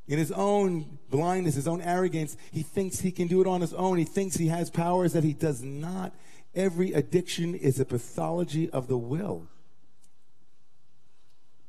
In 0.07 0.19
his 0.19 0.33
own 0.33 0.99
blindness, 1.11 1.55
his 1.55 1.69
own 1.69 1.83
arrogance, 1.83 2.37
he 2.51 2.63
thinks 2.63 3.01
he 3.01 3.13
can 3.13 3.29
do 3.29 3.43
it 3.43 3.47
on 3.47 3.61
his 3.61 3.75
own. 3.75 3.99
He 3.99 4.05
thinks 4.05 4.37
he 4.37 4.49
has 4.49 4.71
powers 4.71 5.13
that 5.13 5.23
he 5.23 5.35
does 5.35 5.63
not. 5.63 6.15
Every 6.55 6.95
addiction 6.95 7.55
is 7.55 7.79
a 7.79 7.85
pathology 7.85 8.71
of 8.71 8.89
the 8.89 8.97
will. 8.97 9.47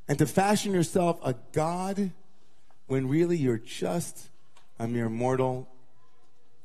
And 0.07 0.17
to 0.19 0.25
fashion 0.25 0.73
yourself 0.73 1.19
a 1.21 1.35
God 1.51 2.11
when 2.87 3.09
really 3.09 3.37
you're 3.37 3.57
just 3.57 4.29
a 4.79 4.87
mere 4.87 5.09
mortal, 5.09 5.67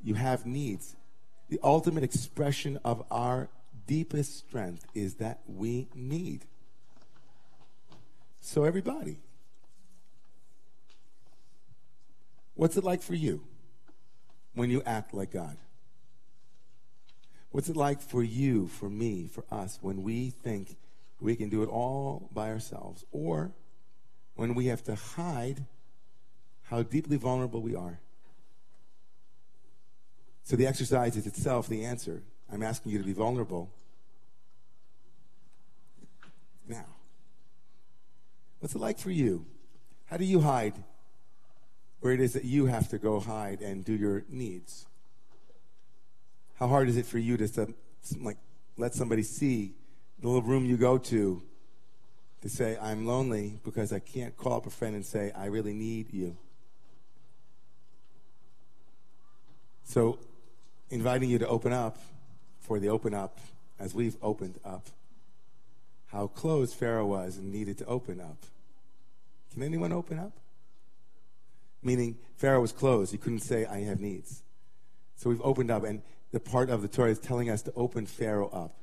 you 0.02 0.14
have 0.14 0.47
needs. 0.47 0.95
The 1.49 1.59
ultimate 1.62 2.04
expression 2.04 2.78
of 2.85 3.04
our 3.11 3.50
deepest 3.87 4.38
strength 4.38 4.87
is 4.95 5.14
that 5.14 5.41
we 5.47 5.88
need. 5.95 6.45
So, 8.41 8.64
everybody, 8.64 9.19
what's 12.55 12.76
it 12.76 12.85
like 12.85 13.03
for 13.03 13.14
you 13.14 13.43
when 14.55 14.71
you 14.71 14.83
act 14.85 15.14
like 15.14 15.33
God? 15.33 15.57
What's 17.50 17.69
it 17.69 17.76
like 17.76 18.00
for 18.00 18.23
you, 18.23 18.67
for 18.67 18.91
me, 18.91 19.29
for 19.33 19.45
us, 19.50 19.79
when 19.81 20.03
we 20.03 20.31
think 20.31 20.76
we 21.21 21.37
can 21.37 21.49
do 21.49 21.62
it 21.62 21.69
all 21.69 22.29
by 22.33 22.50
ourselves, 22.50 23.05
or 23.12 23.53
when 24.35 24.55
we 24.55 24.67
have 24.67 24.83
to 24.85 24.95
hide 24.95 25.64
how 26.64 26.83
deeply 26.83 27.17
vulnerable 27.17 27.62
we 27.62 27.75
are? 27.75 28.00
So, 30.43 30.57
the 30.57 30.67
exercise 30.67 31.17
is 31.17 31.26
itself 31.26 31.69
the 31.69 31.85
answer. 31.85 32.23
I'm 32.53 32.63
asking 32.63 32.93
you 32.93 32.99
to 32.99 33.05
be 33.05 33.13
vulnerable. 33.13 33.71
Now, 36.69 36.87
what's 38.61 38.75
it 38.75 38.81
like 38.81 38.99
for 38.99 39.11
you? 39.11 39.45
How 40.07 40.17
do 40.17 40.25
you 40.25 40.41
hide 40.41 40.75
where 42.01 42.13
it 42.13 42.21
is 42.21 42.35
that 42.35 42.45
you 42.45 42.67
have 42.67 42.89
to 42.89 42.99
go 42.99 43.21
hide 43.21 43.61
and 43.61 43.85
do 43.85 43.93
your 43.93 44.25
needs? 44.29 44.87
How 46.59 46.69
hard 46.69 46.89
is 46.89 46.97
it 46.97 47.07
for 47.07 47.19
you 47.19 47.37
to, 47.37 47.75
like 48.21 48.37
let 48.77 48.95
somebody 48.95 49.23
see 49.23 49.75
the 50.21 50.29
little 50.29 50.43
room 50.43 50.65
you 50.65 50.77
go 50.77 50.99
to 50.99 51.43
to 52.43 52.49
say, 52.49 52.77
I'm 52.81 53.07
lonely 53.07 53.59
because 53.65 53.93
I 53.93 53.99
can't 53.99 54.37
call 54.37 54.53
up 54.53 54.67
a 54.67 54.71
friend 54.71 54.95
and 54.95 55.05
say, 55.05 55.33
I 55.35 55.47
really 55.47 55.73
need 55.73 56.13
you? 56.13 56.37
So, 59.85 60.19
inviting 60.91 61.31
you 61.31 61.39
to 61.39 61.49
open 61.49 61.73
up 61.73 61.99
for 62.64 62.78
the 62.78 62.88
open 62.88 63.14
up 63.14 63.38
as 63.78 63.94
we've 63.94 64.16
opened 64.23 64.59
up. 64.64 64.87
How 66.06 66.26
closed 66.26 66.75
Pharaoh 66.75 67.06
was 67.06 67.37
and 67.37 67.52
needed 67.52 67.78
to 67.78 67.87
open 67.87 68.21
up. 68.21 68.38
Can 69.52 69.62
anyone 69.62 69.92
open 69.92 70.18
up? 70.18 70.33
Meaning, 71.83 72.16
Pharaoh 72.37 72.61
was 72.61 72.73
closed. 72.73 73.12
He 73.12 73.18
couldn't 73.18 73.40
say, 73.40 73.66
I 73.66 73.80
have 73.80 74.00
needs. 74.00 74.42
So 75.16 75.28
we've 75.28 75.42
opened 75.42 75.71
up, 75.71 75.85
and 75.85 76.02
the 76.33 76.40
part 76.40 76.71
of 76.71 76.83
the 76.83 76.88
Torah 76.88 77.11
is 77.11 77.18
telling 77.18 77.50
us 77.50 77.62
to 77.62 77.73
open 77.76 78.06
Pharaoh 78.06 78.49
up 78.49 78.75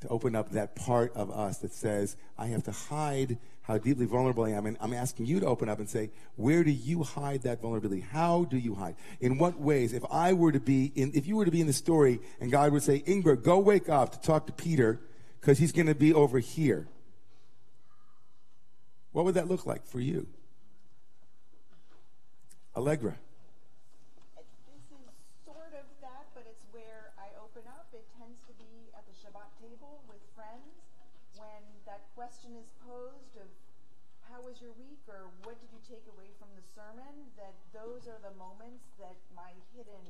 to 0.00 0.08
open 0.08 0.34
up 0.34 0.50
that 0.50 0.74
part 0.74 1.14
of 1.14 1.30
us 1.30 1.58
that 1.58 1.72
says, 1.72 2.16
I 2.38 2.46
have 2.46 2.64
to 2.64 2.72
hide 2.72 3.38
how 3.62 3.78
deeply 3.78 4.06
vulnerable 4.06 4.44
I 4.44 4.50
am. 4.50 4.66
And 4.66 4.76
I'm 4.80 4.94
asking 4.94 5.26
you 5.26 5.40
to 5.40 5.46
open 5.46 5.68
up 5.68 5.78
and 5.78 5.88
say, 5.88 6.10
where 6.36 6.64
do 6.64 6.70
you 6.70 7.02
hide 7.02 7.42
that 7.42 7.60
vulnerability? 7.60 8.00
How 8.00 8.44
do 8.44 8.56
you 8.56 8.74
hide? 8.74 8.96
In 9.20 9.38
what 9.38 9.60
ways? 9.60 9.92
If 9.92 10.04
I 10.10 10.32
were 10.32 10.52
to 10.52 10.60
be 10.60 10.92
in, 10.94 11.12
if 11.14 11.26
you 11.26 11.36
were 11.36 11.44
to 11.44 11.50
be 11.50 11.60
in 11.60 11.66
the 11.66 11.72
story 11.72 12.20
and 12.40 12.50
God 12.50 12.72
would 12.72 12.82
say, 12.82 13.00
Ingrid, 13.00 13.42
go 13.42 13.58
wake 13.58 13.88
up 13.88 14.12
to 14.12 14.20
talk 14.20 14.46
to 14.46 14.52
Peter 14.52 15.00
because 15.40 15.58
he's 15.58 15.72
going 15.72 15.86
to 15.86 15.94
be 15.94 16.12
over 16.12 16.38
here. 16.38 16.88
What 19.12 19.24
would 19.24 19.34
that 19.34 19.48
look 19.48 19.66
like 19.66 19.86
for 19.86 20.00
you? 20.00 20.26
Allegra. 22.76 23.18
Question 32.20 32.52
is 32.60 32.68
posed 32.86 33.36
of 33.40 33.48
how 34.30 34.42
was 34.42 34.60
your 34.60 34.70
week 34.78 35.00
or 35.08 35.32
what 35.42 35.58
did 35.58 35.68
you 35.72 35.80
take 35.88 36.04
away 36.14 36.28
from 36.38 36.48
the 36.54 36.62
sermon, 36.76 37.26
that 37.36 37.54
those 37.72 38.06
are 38.06 38.20
the 38.22 38.36
moments 38.36 38.84
that 38.98 39.16
my 39.34 39.50
hidden 39.74 40.04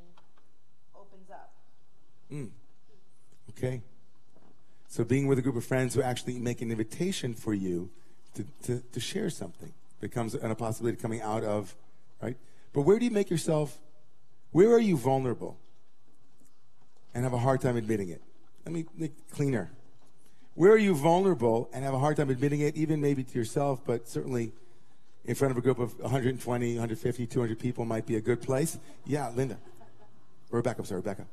opens 0.95 1.31
up. 1.31 1.53
Mm. 2.33 2.51
Okay. 3.51 3.81
So 4.89 5.05
being 5.05 5.29
with 5.29 5.39
a 5.39 5.43
group 5.43 5.55
of 5.55 5.65
friends 5.65 5.95
who 5.95 6.03
actually 6.03 6.39
make 6.41 6.63
an 6.63 6.73
invitation 6.73 7.33
for 7.33 7.55
you 7.55 7.91
to, 8.35 8.45
to, 8.65 8.83
to 8.93 9.01
share 9.01 9.31
something 9.31 9.73
becomes 10.01 10.35
a 10.35 10.55
possibility 10.57 11.01
coming 11.01 11.23
out 11.23 11.45
of, 11.45 11.77
right? 12.21 12.37
But 12.73 12.83
where 12.83 12.99
do 12.99 13.05
you 13.05 13.13
make 13.13 13.31
yourself, 13.31 13.79
where 14.51 14.73
are 14.73 14.81
you 14.81 14.97
vulnerable 14.97 15.59
and 17.15 17.23
have 17.23 17.35
a 17.35 17.39
hard 17.39 17.61
time 17.61 17.77
admitting 17.77 18.09
it? 18.09 18.21
Let 18.65 18.73
me 18.73 18.87
make 18.97 19.31
cleaner. 19.31 19.71
Where 20.55 20.73
are 20.73 20.79
you 20.79 20.95
vulnerable 20.95 21.69
and 21.73 21.85
have 21.85 21.95
a 21.95 21.99
hard 21.99 22.17
time 22.17 22.31
admitting 22.31 22.61
it, 22.61 22.77
even 22.77 23.01
maybe 23.01 23.23
to 23.25 23.39
yourself, 23.39 23.81
but 23.87 24.09
certainly 24.09 24.53
in 25.25 25.35
front 25.35 25.53
of 25.53 25.59
a 25.59 25.61
group 25.61 25.79
of 25.79 25.99
120, 26.01 26.75
150, 26.75 27.27
200 27.27 27.59
people 27.59 27.85
might 27.85 28.07
be 28.07 28.17
a 28.17 28.21
good 28.21 28.43
place? 28.43 28.79
Yeah, 29.07 29.31
Linda. 29.31 29.59
Rebecca, 30.51 30.85
sorry, 30.85 31.01
Rebecca. 31.01 31.27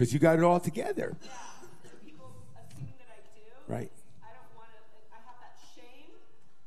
Because 0.00 0.14
you 0.14 0.18
got 0.18 0.38
it 0.38 0.42
all 0.42 0.58
together. 0.58 1.14
Yeah, 1.20 1.28
and 1.84 1.92
people 2.00 2.32
assume 2.56 2.88
that 2.96 3.12
I 3.12 3.20
do. 3.36 3.44
Right. 3.68 3.92
I 4.24 4.32
don't 4.32 4.48
want 4.56 4.72
to. 4.72 4.80
I 5.12 5.20
have 5.28 5.36
that 5.44 5.60
shame 5.76 6.16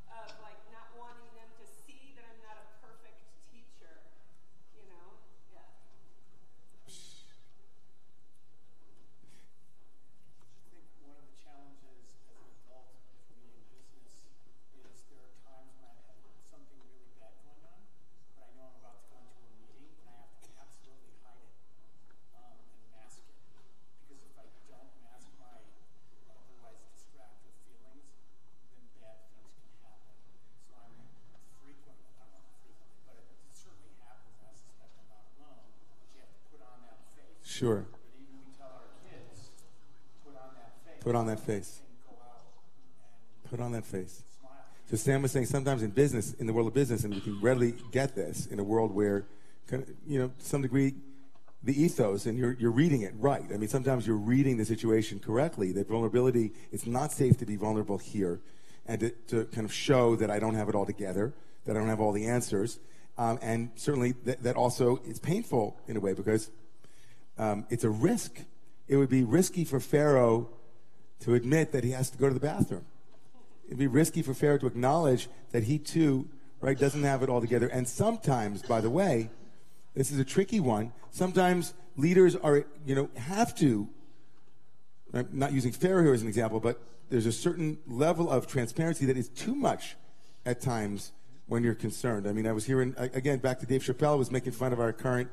of 0.06 0.30
like 0.46 0.62
not 0.70 0.94
wanting 0.94 1.34
them 1.34 1.50
to 1.58 1.66
see 1.66 2.14
that 2.14 2.30
I'm 2.30 2.38
not 2.46 2.62
a 2.62 2.66
perfect 2.86 3.26
teacher. 3.50 4.06
You 4.78 4.86
know? 4.86 5.18
Yeah. 5.50 5.66
I 5.66 6.94
think 10.70 10.86
one 11.02 11.18
of 11.18 11.26
the 11.26 11.34
challenges 11.34 12.14
as 12.14 12.38
an 12.38 12.38
adult 12.38 13.02
for 13.02 13.18
me 13.34 13.50
in 13.50 13.66
business 13.74 14.30
is 14.78 15.10
there 15.10 15.26
are 15.26 15.34
times 15.42 15.74
when 15.82 15.90
I 15.90 15.98
have 16.06 16.22
something 16.54 16.78
really 16.86 17.10
bad 17.18 17.34
going 17.42 17.66
on, 17.66 17.82
but 18.38 18.46
I 18.46 18.54
know 18.54 18.70
I'm 18.70 18.78
about 18.78 19.02
to 19.02 19.10
go 19.10 19.18
into 19.26 19.42
a 19.42 19.50
meeting 19.58 19.90
and 20.06 20.22
I 20.22 20.30
have 20.30 20.38
to 20.38 20.54
absolutely 20.62 21.18
hide 21.26 21.42
it 21.42 21.58
um, 22.38 22.62
and 22.62 22.94
mask 22.94 23.26
it. 23.26 23.34
Because 24.04 24.20
if 24.30 24.36
I 24.38 24.46
don't 24.70 24.94
mask 25.02 25.26
my 25.42 25.58
otherwise 26.30 26.78
distracted 26.94 27.50
feelings, 27.66 28.06
then 28.70 28.84
bad 29.02 29.26
things 29.34 29.54
can 29.58 29.74
happen. 29.86 30.14
So 30.70 30.74
I'm 30.78 30.94
frequently, 31.62 32.10
I 32.20 32.26
don't 32.30 32.44
know 32.46 32.54
frequently, 32.62 33.00
but 33.10 33.18
it 33.22 33.26
certainly 33.54 33.96
happens, 34.06 34.38
and 34.44 34.50
I 34.50 34.54
suspect 34.54 34.94
I'm 34.98 35.08
not 35.10 35.26
alone, 35.40 35.66
that 35.98 36.10
you 36.14 36.20
have 36.22 36.30
to 36.36 36.42
put 36.52 36.62
on 36.62 36.78
that 36.86 37.00
face. 37.18 37.42
Sure. 37.64 37.86
Put 41.00 41.16
on 41.16 41.28
that 41.28 41.40
face. 41.40 41.80
Put 43.50 43.62
on 43.62 43.72
that 43.72 43.86
face. 43.86 44.22
So 44.92 44.98
Sam 44.98 45.22
was 45.22 45.32
saying 45.32 45.46
sometimes 45.46 45.82
in 45.82 45.92
business, 45.92 46.34
in 46.34 46.46
the 46.46 46.52
world 46.52 46.68
of 46.68 46.74
business, 46.74 47.06
and 47.06 47.16
we 47.16 47.22
can 47.22 47.40
readily 47.40 47.76
get 47.94 48.16
this 48.16 48.48
in 48.48 48.60
a 48.60 48.64
world 48.66 48.94
where, 48.94 49.28
you 50.06 50.20
know, 50.20 50.28
to 50.28 50.46
some 50.46 50.62
degree, 50.62 50.96
the 51.64 51.82
ethos 51.82 52.26
and 52.26 52.38
you're, 52.38 52.58
you're 52.60 52.70
reading 52.70 53.04
it 53.04 53.14
right. 53.18 53.46
I 53.54 53.56
mean, 53.56 53.70
sometimes 53.70 54.06
you're 54.06 54.18
reading 54.18 54.58
the 54.58 54.66
situation 54.66 55.22
correctly. 55.22 55.72
That 55.72 55.88
vulnerability, 55.88 56.52
it's 56.74 56.86
not 56.86 57.14
safe 57.14 57.38
to 57.38 57.46
be 57.46 57.56
vulnerable 57.56 57.98
here 57.98 58.42
and 58.86 59.00
to, 59.00 59.10
to 59.28 59.46
kind 59.46 59.64
of 59.64 59.74
show 59.74 60.18
that 60.18 60.30
I 60.30 60.38
don't 60.38 60.56
have 60.56 60.68
it 60.68 60.76
all 60.76 60.86
together, 60.86 61.34
that 61.64 61.78
I 61.78 61.80
don't 61.80 61.88
have 61.88 62.02
all 62.02 62.12
the 62.12 62.26
answers. 62.26 62.80
Um, 63.18 63.40
and 63.42 63.72
certainly 63.76 64.16
that, 64.26 64.44
that 64.44 64.58
also 64.58 64.98
is 65.08 65.18
painful 65.18 65.78
in 65.88 65.96
a 65.96 66.02
way 66.02 66.12
because 66.12 66.52
um, 67.38 67.66
it's 67.70 67.84
a 67.84 67.90
risk. 67.90 68.40
It 68.88 68.98
would 68.98 69.10
be 69.10 69.24
risky 69.24 69.64
for 69.64 69.80
Pharaoh 69.80 70.50
to 71.22 71.34
admit 71.34 71.72
that 71.72 71.84
he 71.84 71.92
has 71.92 72.10
to 72.12 72.18
go 72.18 72.28
to 72.28 72.34
the 72.34 72.40
bathroom. 72.40 72.86
It'd 73.66 73.80
be 73.80 73.88
risky 73.88 74.22
for 74.22 74.34
Pharaoh 74.34 74.58
to 74.60 74.68
acknowledge 74.68 75.30
that 75.52 75.64
he 75.64 75.80
too, 75.80 76.28
right, 76.60 76.78
doesn't 76.78 77.04
have 77.04 77.24
it 77.24 77.30
all 77.30 77.42
together. 77.42 77.68
And 77.68 77.88
sometimes, 77.88 78.62
by 78.62 78.82
the 78.82 78.90
way, 78.90 79.30
this 79.96 80.12
is 80.12 80.20
a 80.20 80.26
tricky 80.26 80.60
one. 80.60 80.92
Sometimes 81.12 81.74
leaders 81.96 82.36
are, 82.36 82.66
you 82.86 82.96
know, 82.96 83.10
have 83.16 83.56
to. 83.58 83.88
I'm 85.14 85.30
not 85.32 85.54
using 85.54 85.72
Pharaoh 85.72 86.04
here 86.04 86.14
as 86.14 86.22
an 86.22 86.28
example, 86.28 86.60
but 86.60 86.82
there's 87.10 87.26
a 87.26 87.32
certain 87.32 87.78
level 87.88 88.30
of 88.30 88.48
transparency 88.48 89.06
that 89.06 89.18
is 89.18 89.30
too 89.30 89.56
much 89.56 89.96
at 90.46 90.60
times 90.60 91.12
when 91.48 91.64
you're 91.64 91.76
concerned. 91.76 92.28
I 92.28 92.34
mean, 92.34 92.48
I 92.48 92.52
was 92.52 92.66
hearing 92.66 92.96
again 92.98 93.40
back 93.40 93.60
to 93.60 93.66
Dave 93.66 93.84
Chappelle 93.84 94.18
was 94.18 94.32
making 94.32 94.54
fun 94.54 94.74
of 94.74 94.80
our 94.80 94.92
current 94.92 95.30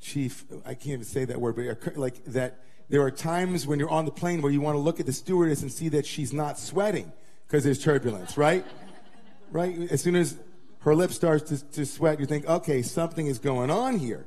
chief. 0.00 0.44
I 0.64 0.74
can't 0.74 0.88
even 0.88 1.04
say 1.04 1.24
that 1.24 1.40
word, 1.40 1.56
but 1.56 1.96
like 1.96 2.24
that. 2.26 2.60
There 2.90 3.02
are 3.02 3.10
times 3.10 3.66
when 3.66 3.78
you're 3.78 3.90
on 3.90 4.06
the 4.06 4.10
plane 4.10 4.40
where 4.40 4.50
you 4.50 4.62
want 4.62 4.76
to 4.76 4.80
look 4.80 4.98
at 4.98 5.04
the 5.04 5.12
stewardess 5.12 5.60
and 5.60 5.70
see 5.70 5.90
that 5.90 6.06
she's 6.06 6.32
not 6.32 6.58
sweating 6.58 7.12
because 7.46 7.62
there's 7.62 7.82
turbulence, 7.82 8.38
right? 8.38 8.64
right? 9.52 9.78
As 9.90 10.00
soon 10.00 10.16
as 10.16 10.38
her 10.80 10.94
lip 10.94 11.12
starts 11.12 11.50
to, 11.50 11.64
to 11.72 11.84
sweat, 11.84 12.18
you 12.18 12.24
think, 12.24 12.46
okay, 12.46 12.80
something 12.80 13.26
is 13.26 13.38
going 13.38 13.70
on 13.70 13.98
here. 13.98 14.24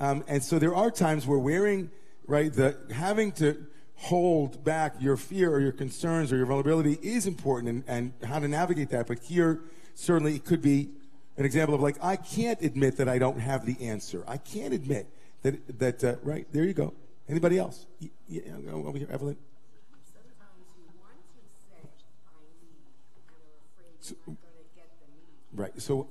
Um, 0.00 0.24
and 0.26 0.42
so 0.42 0.58
there 0.58 0.74
are 0.74 0.90
times 0.90 1.28
where 1.28 1.38
wearing, 1.38 1.90
right, 2.26 2.52
the 2.52 2.76
having 2.92 3.30
to 3.32 3.66
hold 3.94 4.64
back 4.64 4.96
your 5.00 5.16
fear 5.16 5.52
or 5.52 5.60
your 5.60 5.70
concerns 5.70 6.32
or 6.32 6.36
your 6.36 6.46
vulnerability 6.46 6.98
is 7.02 7.26
important 7.26 7.68
and, 7.68 8.12
and 8.20 8.28
how 8.28 8.40
to 8.40 8.48
navigate 8.48 8.90
that. 8.90 9.06
But 9.06 9.20
here, 9.20 9.60
certainly, 9.94 10.34
it 10.34 10.44
could 10.44 10.60
be 10.60 10.90
an 11.36 11.44
example 11.44 11.74
of 11.74 11.80
like, 11.80 11.96
I 12.02 12.16
can't 12.16 12.60
admit 12.62 12.96
that 12.98 13.08
I 13.08 13.18
don't 13.18 13.38
have 13.40 13.64
the 13.66 13.76
answer. 13.86 14.24
I 14.28 14.36
can't 14.36 14.74
admit 14.74 15.06
that, 15.42 15.78
that 15.78 16.04
uh, 16.04 16.16
right, 16.22 16.46
there 16.52 16.64
you 16.64 16.74
go. 16.74 16.92
Anybody 17.28 17.58
else? 17.58 17.86
Y- 18.00 18.10
y- 18.28 18.42
over 18.72 18.98
here, 18.98 19.08
Evelyn. 19.10 19.36
Sometimes 20.12 20.60
you 20.76 20.84
want 21.00 21.16
to 21.16 21.40
say, 21.70 21.80
I 22.28 22.36
need, 22.60 22.84
and 23.16 23.24
are 23.32 23.56
afraid 23.64 23.96
So- 24.00 24.14
you're 24.26 24.34
not 24.34 24.42
going 24.42 24.60
to 24.60 24.76
get 24.76 24.88
the 25.00 25.06
need. 25.08 25.60
Right. 25.60 25.72
So, 25.80 26.08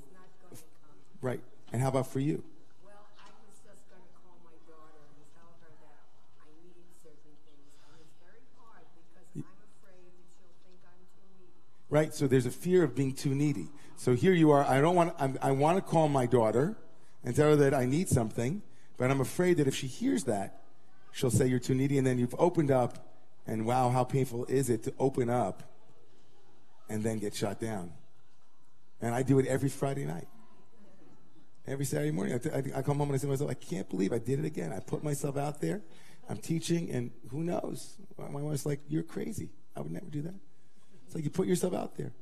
It's 0.52 0.62
not 0.64 0.70
come. 0.82 0.98
right. 1.22 1.42
And 1.74 1.82
how 1.82 1.90
about 1.90 2.08
for 2.08 2.20
you? 2.20 2.44
Well, 2.84 2.96
I 3.22 3.30
was 3.46 3.60
just 3.62 3.86
going 3.92 4.02
to 4.02 4.12
call 4.26 4.36
my 4.44 4.58
daughter 4.66 5.06
and 5.06 5.22
tell 5.38 5.52
her 5.62 5.70
that 5.86 6.00
I 6.42 6.50
need 6.66 6.82
certain 7.04 7.36
things. 7.46 7.72
And 7.86 7.96
it's 8.02 8.18
very 8.26 8.44
hard 8.58 8.84
because 8.98 9.28
I'm 9.38 9.46
afraid 9.46 10.02
that 10.18 10.28
she'll 10.34 10.56
think 10.66 10.80
I'm 10.82 11.04
too 11.14 11.28
needy. 11.38 11.62
right? 11.94 12.12
So 12.16 12.26
there's 12.28 12.48
a 12.50 12.52
fear 12.56 12.82
of 12.84 12.96
being 12.96 13.14
too 13.14 13.36
needy. 13.36 13.70
So 14.02 14.16
here 14.16 14.34
you 14.34 14.50
are. 14.50 14.64
I 14.64 14.82
don't 14.82 14.96
want. 14.96 15.14
I'm, 15.20 15.38
I 15.44 15.52
want 15.52 15.78
to 15.78 15.82
call 15.84 16.10
my 16.10 16.26
daughter 16.26 16.76
and 17.24 17.36
tell 17.36 17.50
her 17.50 17.56
that 17.58 17.76
I 17.76 17.86
need 17.86 18.10
something, 18.10 18.64
but 18.98 19.12
I'm 19.12 19.22
afraid 19.22 19.58
that 19.58 19.68
if 19.68 19.76
she 19.76 19.86
hears 19.86 20.24
that, 20.24 20.64
she'll 21.12 21.30
say 21.30 21.46
you're 21.46 21.60
too 21.60 21.76
needy, 21.76 22.00
and 22.00 22.08
then 22.08 22.18
you've 22.18 22.34
opened 22.40 22.72
up, 22.72 23.14
and 23.46 23.64
wow, 23.64 23.90
how 23.90 24.04
painful 24.04 24.46
is 24.46 24.72
it 24.72 24.82
to 24.86 24.94
open 24.98 25.30
up 25.30 25.62
and 26.90 27.04
then 27.04 27.20
get 27.20 27.36
shot 27.36 27.60
down? 27.60 27.92
And 29.04 29.14
I 29.14 29.22
do 29.22 29.38
it 29.38 29.46
every 29.46 29.70
Friday 29.70 30.06
night. 30.06 30.28
Every 31.68 31.86
Saturday 31.86 32.10
morning, 32.10 32.40
I, 32.44 32.58
I, 32.58 32.80
I 32.80 32.82
come 32.82 32.98
home 32.98 33.10
and 33.10 33.14
I 33.14 33.18
say 33.18 33.28
to 33.28 33.34
myself, 33.34 33.52
I 33.52 33.54
can't 33.54 33.88
believe 33.88 34.14
I 34.14 34.18
did 34.18 34.40
it 34.40 34.46
again. 34.46 34.74
I 34.74 34.80
put 34.80 35.04
myself 35.04 35.38
out 35.38 35.62
there. 35.62 35.80
I'm 36.28 36.38
teaching, 36.38 36.90
and 36.90 37.12
who 37.30 37.44
knows? 37.44 37.98
My 38.18 38.42
wife's 38.42 38.66
like, 38.66 38.80
You're 38.90 39.04
crazy. 39.04 39.52
I 39.76 39.82
would 39.82 39.92
never 39.92 40.08
do 40.08 40.24
that. 40.24 40.40
It's 41.06 41.14
like 41.14 41.24
you 41.24 41.30
put 41.30 41.46
yourself 41.46 41.76
out 41.76 41.98
there. 41.98 42.14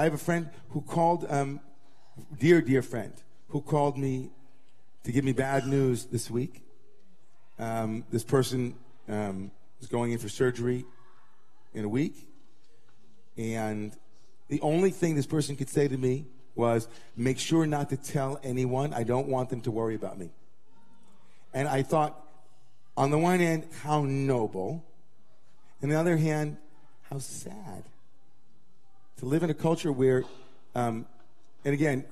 I 0.00 0.04
have 0.04 0.14
a 0.14 0.16
friend 0.18 0.48
who 0.70 0.80
called, 0.80 1.26
um, 1.28 1.60
dear, 2.38 2.62
dear 2.62 2.80
friend, 2.80 3.12
who 3.48 3.60
called 3.60 3.98
me 3.98 4.30
to 5.04 5.12
give 5.12 5.26
me 5.26 5.32
bad 5.32 5.66
news 5.66 6.06
this 6.06 6.30
week. 6.30 6.62
Um, 7.58 8.06
this 8.10 8.24
person 8.24 8.76
um, 9.10 9.50
is 9.78 9.88
going 9.88 10.12
in 10.12 10.18
for 10.18 10.30
surgery 10.30 10.86
in 11.74 11.84
a 11.84 11.88
week. 11.88 12.14
And 13.36 13.94
the 14.48 14.58
only 14.62 14.90
thing 14.90 15.16
this 15.16 15.26
person 15.26 15.54
could 15.54 15.68
say 15.68 15.86
to 15.86 15.98
me 15.98 16.24
was, 16.54 16.88
make 17.14 17.38
sure 17.38 17.66
not 17.66 17.90
to 17.90 17.98
tell 17.98 18.40
anyone. 18.42 18.94
I 18.94 19.02
don't 19.02 19.28
want 19.28 19.50
them 19.50 19.60
to 19.60 19.70
worry 19.70 19.96
about 19.96 20.16
me. 20.16 20.30
And 21.52 21.68
I 21.68 21.82
thought, 21.82 22.18
on 22.96 23.10
the 23.10 23.18
one 23.18 23.40
hand, 23.40 23.66
how 23.82 24.04
noble. 24.04 24.82
On 25.82 25.90
the 25.90 25.96
other 25.96 26.16
hand, 26.16 26.56
how 27.10 27.18
sad 27.18 27.84
to 29.20 29.26
live 29.26 29.42
in 29.42 29.50
a 29.50 29.54
culture 29.54 29.92
where, 29.92 30.24
um, 30.74 31.06
and 31.64 31.74
again, 31.74 32.04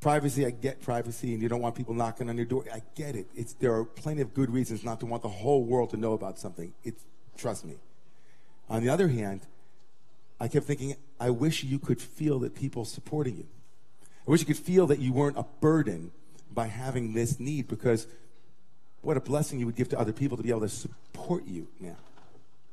privacy, 0.00 0.44
I 0.44 0.50
get 0.50 0.82
privacy, 0.82 1.32
and 1.32 1.42
you 1.42 1.48
don't 1.48 1.62
want 1.62 1.74
people 1.74 1.94
knocking 1.94 2.28
on 2.28 2.36
your 2.36 2.44
door. 2.44 2.64
I 2.72 2.82
get 2.94 3.16
it. 3.16 3.26
It's, 3.34 3.54
there 3.54 3.74
are 3.74 3.84
plenty 3.84 4.20
of 4.20 4.34
good 4.34 4.50
reasons 4.50 4.84
not 4.84 5.00
to 5.00 5.06
want 5.06 5.22
the 5.22 5.28
whole 5.30 5.64
world 5.64 5.90
to 5.90 5.96
know 5.96 6.12
about 6.12 6.38
something. 6.38 6.74
It's, 6.84 7.02
trust 7.38 7.64
me. 7.64 7.76
On 8.68 8.82
the 8.82 8.90
other 8.90 9.08
hand, 9.08 9.40
I 10.38 10.48
kept 10.48 10.66
thinking, 10.66 10.96
I 11.18 11.30
wish 11.30 11.64
you 11.64 11.78
could 11.78 12.00
feel 12.00 12.38
that 12.40 12.54
people 12.54 12.84
supporting 12.84 13.38
you. 13.38 13.46
I 14.28 14.30
wish 14.30 14.40
you 14.40 14.46
could 14.46 14.58
feel 14.58 14.86
that 14.88 14.98
you 14.98 15.14
weren't 15.14 15.38
a 15.38 15.46
burden 15.60 16.12
by 16.52 16.66
having 16.66 17.14
this 17.14 17.40
need 17.40 17.68
because 17.68 18.06
what 19.00 19.16
a 19.16 19.20
blessing 19.20 19.60
you 19.60 19.66
would 19.66 19.76
give 19.76 19.88
to 19.90 19.98
other 19.98 20.12
people 20.12 20.36
to 20.36 20.42
be 20.42 20.50
able 20.50 20.60
to 20.60 20.68
support 20.68 21.46
you 21.46 21.68
now 21.80 21.96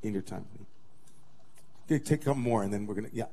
in 0.04 0.12
your 0.12 0.22
time. 0.22 0.46
Take 1.88 2.12
a 2.12 2.18
couple 2.18 2.36
more 2.36 2.64
and 2.64 2.74
then 2.74 2.86
we're 2.86 2.96
going 2.96 3.10
to, 3.10 3.16
yeah. 3.16 3.26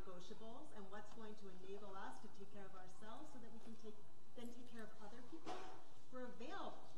non-negotiables 0.00 0.72
and 0.76 0.82
what's 0.88 1.12
going 1.12 1.36
to 1.44 1.46
enable 1.60 1.92
us 1.92 2.16
to 2.24 2.28
take 2.40 2.48
care 2.56 2.64
of 2.64 2.72
ourselves 2.72 3.28
so 3.32 3.36
that 3.44 3.52
we 3.52 3.60
can 3.68 3.76
take, 3.84 3.96
then 4.36 4.48
take 4.56 4.68
care 4.72 4.88
of 4.88 4.92
other 5.04 5.20
people, 5.28 5.52
we're 6.08 6.28
available 6.40 6.88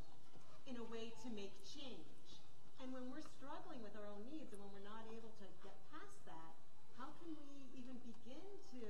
in 0.63 0.79
a 0.79 0.85
way 0.87 1.11
to 1.19 1.27
make 1.35 1.51
change. 1.67 2.39
And 2.79 2.95
when 2.95 3.11
we're 3.11 3.23
struggling 3.23 3.83
with 3.83 3.95
our 3.99 4.07
own 4.07 4.23
needs 4.31 4.55
and 4.55 4.59
when 4.63 4.71
we're 4.71 4.87
not 4.87 5.03
able 5.11 5.31
to 5.35 5.45
get 5.63 5.75
past 5.91 6.15
that, 6.27 6.51
how 6.95 7.11
can 7.19 7.35
we 7.35 7.75
even 7.75 7.99
begin 8.07 8.43
to 8.79 8.87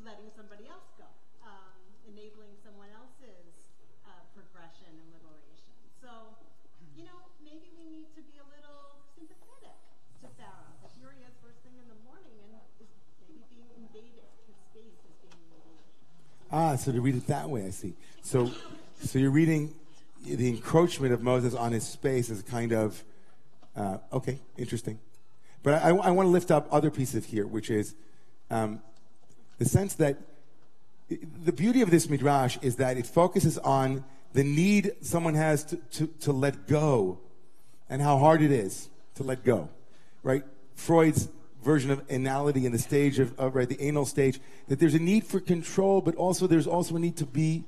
letting 0.00 0.28
somebody 0.32 0.68
else 0.68 0.88
go, 0.96 1.08
um, 1.44 1.76
enabling 2.08 2.56
someone 2.64 2.88
else's 2.96 3.68
uh, 4.08 4.24
progression 4.32 4.88
and 4.88 5.08
liberation? 5.12 5.72
So, 6.00 6.36
you 6.96 7.04
know, 7.04 7.28
maybe 7.44 7.68
we 7.76 7.84
need 7.84 8.08
to 8.16 8.22
be 8.24 8.40
a 8.40 8.46
little 8.48 9.04
sympathetic 9.16 9.76
to 10.24 10.28
Sarah, 10.40 10.72
That 10.80 10.92
here 10.96 11.12
he 11.12 11.20
is 11.20 11.36
first 11.44 11.60
thing 11.60 11.76
in 11.76 11.84
the 11.84 12.00
morning 12.00 12.32
and 12.40 12.56
Ah, 16.56 16.76
so 16.76 16.92
to 16.92 17.00
read 17.00 17.16
it 17.16 17.26
that 17.26 17.50
way, 17.50 17.64
I 17.66 17.70
see. 17.70 17.94
So, 18.22 18.50
so 19.00 19.18
you're 19.18 19.32
reading 19.32 19.74
the 20.24 20.48
encroachment 20.48 21.12
of 21.12 21.20
Moses 21.20 21.52
on 21.52 21.72
his 21.72 21.84
space 21.84 22.30
as 22.30 22.42
kind 22.42 22.72
of, 22.72 23.02
uh, 23.76 23.98
okay, 24.12 24.38
interesting. 24.56 25.00
But 25.64 25.82
I, 25.82 25.88
I 25.88 26.10
want 26.12 26.26
to 26.26 26.30
lift 26.30 26.50
up 26.50 26.68
other 26.70 26.90
pieces 26.90 27.26
here, 27.26 27.46
which 27.46 27.70
is 27.70 27.94
um, 28.50 28.80
the 29.58 29.64
sense 29.64 29.94
that 29.94 30.18
the 31.08 31.52
beauty 31.52 31.82
of 31.82 31.90
this 31.90 32.08
midrash 32.08 32.56
is 32.62 32.76
that 32.76 32.96
it 32.96 33.06
focuses 33.06 33.58
on 33.58 34.04
the 34.32 34.44
need 34.44 34.92
someone 35.00 35.34
has 35.34 35.64
to, 35.64 35.76
to, 35.76 36.06
to 36.20 36.32
let 36.32 36.66
go 36.66 37.18
and 37.88 38.00
how 38.00 38.18
hard 38.18 38.42
it 38.42 38.50
is 38.50 38.88
to 39.16 39.22
let 39.22 39.44
go, 39.44 39.68
right? 40.22 40.44
Freud's 40.74 41.28
version 41.64 41.90
of 41.90 42.06
anality 42.08 42.64
in 42.64 42.72
the 42.72 42.78
stage 42.78 43.18
of, 43.18 43.38
of 43.38 43.54
right, 43.54 43.68
the 43.68 43.80
anal 43.80 44.06
stage, 44.06 44.40
that 44.68 44.78
there's 44.78 44.94
a 44.94 44.98
need 44.98 45.24
for 45.24 45.40
control, 45.40 46.00
but 46.00 46.14
also 46.14 46.46
there's 46.46 46.66
also 46.66 46.96
a 46.96 46.98
need 46.98 47.16
to 47.16 47.26
be 47.26 47.64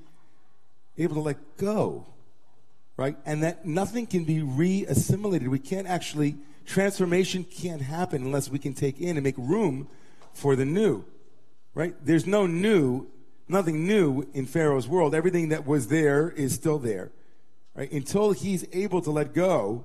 able 0.99 1.15
to 1.15 1.21
let 1.21 1.57
go, 1.57 2.07
right? 2.97 3.17
And 3.27 3.43
that 3.43 3.67
nothing 3.67 4.07
can 4.07 4.25
be 4.25 4.43
re-assimilated. 4.43 5.49
We 5.49 5.59
can't 5.59 5.87
actually, 5.87 6.37
transformation 6.67 7.45
can't 7.45 7.83
happen 7.83 8.23
unless 8.23 8.51
we 8.51 8.59
can 8.59 8.75
take 8.75 9.01
in 9.01 9.17
and 9.17 9.25
make 9.25 9.37
room 9.37 9.89
for 10.33 10.55
the 10.57 10.65
new, 10.65 11.05
right? 11.75 11.95
There's 12.05 12.27
no 12.27 12.47
new, 12.47 13.07
nothing 13.49 13.87
new 13.87 14.27
in 14.35 14.47
Pharaoh's 14.47 14.87
world. 14.87 15.15
Everything 15.15 15.49
that 15.49 15.67
was 15.67 15.89
there 15.89 16.31
is 16.31 16.55
still 16.55 16.79
there, 16.79 17.11
right? 17.75 17.91
Until 17.91 18.33
he's 18.33 18.67
able 18.73 19.01
to 19.03 19.11
let 19.11 19.35
go, 19.35 19.85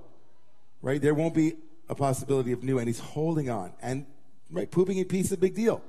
right? 0.81 1.01
There 1.01 1.13
won't 1.13 1.33
be 1.33 1.55
a 1.91 1.95
possibility 1.95 2.53
of 2.53 2.63
new, 2.63 2.79
and 2.79 2.87
he's 2.87 2.99
holding 2.99 3.49
on. 3.49 3.73
And 3.81 4.05
right, 4.49 4.71
pooping 4.71 4.97
in 4.97 5.05
peace 5.05 5.25
is 5.25 5.33
a 5.33 5.37
big 5.37 5.53
deal, 5.53 5.83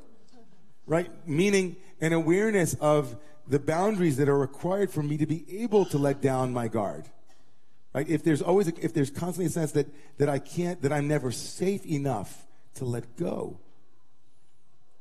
right? 0.85 1.09
Meaning 1.27 1.77
an 2.01 2.12
awareness 2.12 2.75
of 2.75 3.17
the 3.47 3.61
boundaries 3.61 4.17
that 4.17 4.29
are 4.29 4.37
required 4.37 4.91
for 4.91 5.03
me 5.03 5.17
to 5.17 5.27
be 5.27 5.45
able 5.62 5.85
to 5.87 5.99
let 5.99 6.21
down 6.21 6.53
my 6.53 6.67
guard. 6.67 7.05
Right? 7.95 8.09
If 8.09 8.25
there's 8.25 8.43
always, 8.43 8.67
a, 8.67 8.73
if 8.85 8.93
there's 8.93 9.11
constantly 9.11 9.47
a 9.47 9.51
sense 9.51 9.73
that 9.73 9.87
that 10.19 10.29
I 10.29 10.41
can't, 10.41 10.83
that 10.83 10.93
I'm 10.93 11.07
never 11.07 11.31
safe 11.31 11.87
enough 11.87 12.47
to 12.75 12.85
let 12.85 13.17
go, 13.17 13.61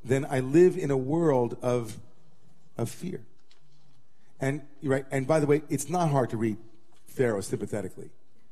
then 0.03 0.25
I 0.29 0.39
live 0.39 0.77
in 0.77 0.91
a 0.91 0.97
world 0.97 1.57
of 1.63 1.97
of 2.77 2.89
fear. 2.89 3.25
And 4.39 4.61
right, 4.83 5.05
and 5.09 5.25
by 5.25 5.39
the 5.39 5.47
way, 5.47 5.63
it's 5.67 5.89
not 5.89 6.11
hard 6.11 6.29
to 6.29 6.37
read 6.37 6.57
Pharaoh 7.07 7.41
sympathetically. 7.41 8.11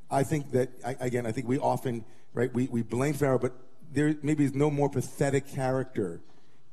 I 0.10 0.24
think 0.24 0.52
that 0.52 0.70
I, 0.84 0.96
again, 1.00 1.28
I 1.28 1.32
think 1.32 1.48
we 1.48 1.60
often 1.60 2.06
right 2.34 2.54
we, 2.54 2.68
we 2.68 2.82
blame 2.82 3.14
Pharaoh, 3.14 3.40
but 3.40 3.54
there 3.92 4.16
maybe 4.22 4.46
is 4.46 4.54
no 4.54 4.70
more 4.70 4.90
pathetic 4.90 5.48
character 5.48 6.22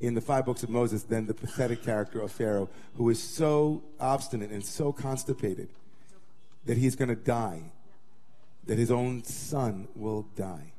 in 0.01 0.15
the 0.15 0.21
five 0.21 0.45
books 0.45 0.63
of 0.63 0.69
Moses 0.69 1.05
than 1.05 1.27
the 1.27 1.35
pathetic 1.35 1.83
character 1.83 2.21
of 2.21 2.31
Pharaoh, 2.31 2.69
who 2.97 3.09
is 3.09 3.23
so 3.23 3.83
obstinate 3.99 4.51
and 4.51 4.65
so 4.65 4.93
constipated 4.93 5.69
that 6.67 6.77
he's 6.77 6.97
going 6.97 7.09
to 7.09 7.17
die, 7.17 7.63
that 8.67 8.79
his 8.79 8.91
own 8.91 9.25
son 9.25 9.89
will 9.95 10.27
die. 10.37 10.73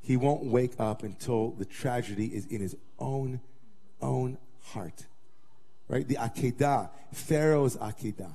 He 0.00 0.16
won't 0.16 0.44
wake 0.44 0.72
up 0.80 1.04
until 1.04 1.50
the 1.52 1.64
tragedy 1.64 2.26
is 2.26 2.46
in 2.46 2.60
his 2.60 2.76
own 2.98 3.40
own 4.00 4.36
heart. 4.64 5.06
Right? 5.88 6.06
The 6.08 6.16
Akedah, 6.16 6.90
Pharaoh's 7.12 7.76
Akedah. 7.76 8.32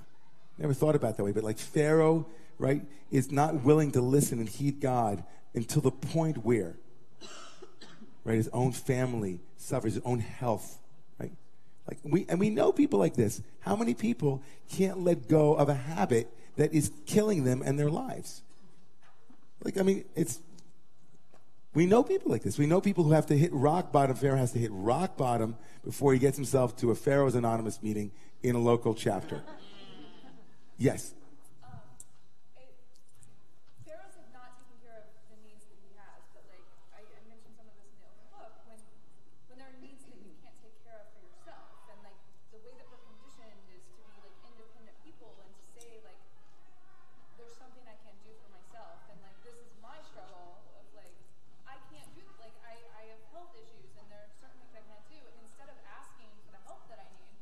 Never 0.58 0.73
thought 0.73 0.95
about 0.95 1.17
that 1.17 1.23
way, 1.23 1.34
but 1.34 1.43
like 1.43 1.58
Pharaoh, 1.58 2.25
right, 2.58 2.82
is 3.12 3.32
not 3.32 3.63
willing 3.63 3.91
to 3.91 4.01
listen 4.01 4.39
and 4.39 4.47
heed 4.47 4.80
God 4.80 5.23
until 5.58 5.82
the 5.82 5.91
point 5.91 6.46
where, 6.46 6.78
right, 8.24 8.36
his 8.36 8.50
own 8.50 8.72
family 8.72 9.41
suffers, 9.58 9.96
his 9.96 10.04
own 10.06 10.20
health, 10.20 10.80
right? 11.20 11.32
Like 11.88 12.00
we, 12.04 12.26
and 12.30 12.39
we 12.39 12.50
know 12.50 12.72
people 12.72 13.00
like 13.00 13.15
this. 13.15 13.41
How 13.60 13.76
many 13.76 13.93
people 13.93 14.41
can't 14.70 15.00
let 15.00 15.28
go 15.28 15.54
of 15.56 15.67
a 15.67 15.74
habit 15.74 16.32
that 16.56 16.74
is 16.74 16.91
killing 17.06 17.43
them 17.43 17.62
and 17.65 17.78
their 17.78 17.89
lives? 17.89 18.43
Like, 19.63 19.78
I 19.78 19.84
mean, 19.84 20.06
it's, 20.15 20.39
we 21.74 21.86
know 21.86 22.04
people 22.04 22.32
like 22.32 22.43
this. 22.43 22.58
We 22.58 22.65
know 22.65 22.80
people 22.82 23.04
who 23.04 23.12
have 23.12 23.26
to 23.28 23.38
hit 23.38 23.52
rock 23.52 23.91
bottom. 23.91 24.15
Pharaoh 24.15 24.38
has 24.38 24.52
to 24.54 24.60
hit 24.60 24.72
rock 24.72 25.17
bottom 25.17 25.58
before 25.84 26.13
he 26.13 26.20
gets 26.20 26.38
himself 26.38 26.76
to 26.78 26.91
a 26.91 26.96
Pharaoh's 26.96 27.36
Anonymous 27.36 27.84
meeting 27.84 28.12
in 28.41 28.56
a 28.56 28.60
local 28.60 28.93
chapter. 28.93 29.43
Yes. 30.78 31.13
Um, 31.65 31.82
it, 32.58 32.70
Pharaohs 33.86 34.13
have 34.13 34.30
not 34.34 34.58
taken 34.62 34.78
care 34.86 34.93
of 35.02 35.10
the 35.30 35.38
needs 35.41 35.65
that 35.65 35.78
he 35.82 35.89
has, 35.98 36.22
but 36.34 36.46
like 36.50 36.65
I, 36.93 37.02
I 37.02 37.22
mentioned 37.26 37.58
some 37.58 37.65
of 37.65 37.74
this 37.78 37.89
in 37.89 37.98
the 37.98 38.10
open 38.10 38.30
book, 38.30 38.54
when 38.70 38.78
when 39.50 39.58
there 39.58 39.70
are 39.74 39.80
needs 39.82 40.06
that 40.06 40.22
you 40.22 40.38
can't 40.38 40.58
take 40.62 40.78
care 40.86 41.02
of 41.02 41.10
for 41.17 41.22
yourself, 41.26 41.82
and 41.89 41.98
like 42.06 42.17
the 42.54 42.62
way 42.62 42.78
that 42.78 42.86
we're 42.93 43.06
conditioned 43.10 43.58
is 43.74 43.82
to 43.89 44.02
be 44.06 44.17
like 44.22 44.38
independent 44.46 44.98
people 45.02 45.34
and 45.41 45.50
to 45.50 45.65
say 45.78 45.98
like 46.06 46.22
there's 47.41 47.58
something 47.58 47.86
I 47.89 47.98
can 48.06 48.13
do 48.22 48.34
for 48.38 48.50
myself, 48.54 49.02
and 49.10 49.17
like 49.26 49.38
this 49.41 49.58
is 49.58 49.70
my 49.82 49.98
struggle 50.06 50.62
of 50.78 50.86
like 50.93 51.17
I 51.65 51.82
can't 51.89 52.10
do 52.13 52.22
like 52.38 52.54
I 52.62 52.78
I 53.02 53.17
have 53.17 53.22
health 53.34 53.58
issues 53.58 53.98
and 53.98 54.06
there 54.13 54.22
are 54.22 54.34
certain 54.38 54.62
things 54.62 54.78
I 54.78 54.86
can't 54.86 55.06
do. 55.10 55.26
Instead 55.41 55.74
of 55.74 55.78
asking 55.89 56.30
for 56.46 56.54
the 56.54 56.62
help 56.70 56.86
that 56.93 57.02
I 57.02 57.10
need, 57.17 57.34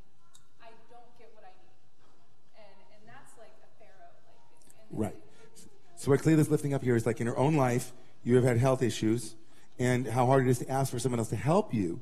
I 0.64 0.72
don't 0.88 1.12
get 1.20 1.36
what 1.36 1.44
I 1.44 1.52
need, 1.52 1.76
and 2.56 2.76
and 2.96 3.02
that's 3.04 3.32
like 3.40 3.54
a 3.64 3.70
Pharaoh 3.80 4.12
like 4.24 4.40
thing. 4.52 4.72
And 4.75 4.75
Right. 4.90 5.16
So 5.96 6.10
what 6.10 6.20
Clela's 6.20 6.50
lifting 6.50 6.74
up 6.74 6.82
here 6.82 6.96
is 6.96 7.06
like 7.06 7.20
in 7.20 7.26
her 7.26 7.36
own 7.36 7.56
life, 7.56 7.92
you 8.22 8.34
have 8.36 8.44
had 8.44 8.58
health 8.58 8.82
issues, 8.82 9.34
and 9.78 10.06
how 10.06 10.26
hard 10.26 10.46
it 10.46 10.50
is 10.50 10.58
to 10.58 10.68
ask 10.70 10.90
for 10.90 10.98
someone 10.98 11.18
else 11.18 11.30
to 11.30 11.36
help 11.36 11.72
you, 11.72 12.00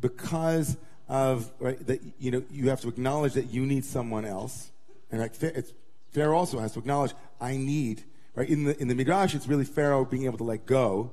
because 0.00 0.76
of 1.08 1.50
right 1.58 1.84
that 1.86 2.00
you 2.18 2.30
know 2.30 2.42
you 2.50 2.68
have 2.68 2.80
to 2.82 2.88
acknowledge 2.88 3.32
that 3.32 3.46
you 3.46 3.64
need 3.64 3.84
someone 3.84 4.24
else, 4.24 4.70
and 5.10 5.20
like 5.20 5.42
it's, 5.42 5.72
Pharaoh 6.12 6.36
also 6.36 6.58
has 6.58 6.72
to 6.72 6.78
acknowledge 6.80 7.12
I 7.40 7.56
need 7.56 8.04
right 8.34 8.48
in 8.48 8.64
the 8.64 8.80
in 8.80 8.88
the 8.88 8.94
midrash 8.94 9.34
it's 9.34 9.46
really 9.46 9.64
Pharaoh 9.64 10.04
being 10.04 10.24
able 10.24 10.38
to 10.38 10.44
let 10.44 10.66
go, 10.66 11.12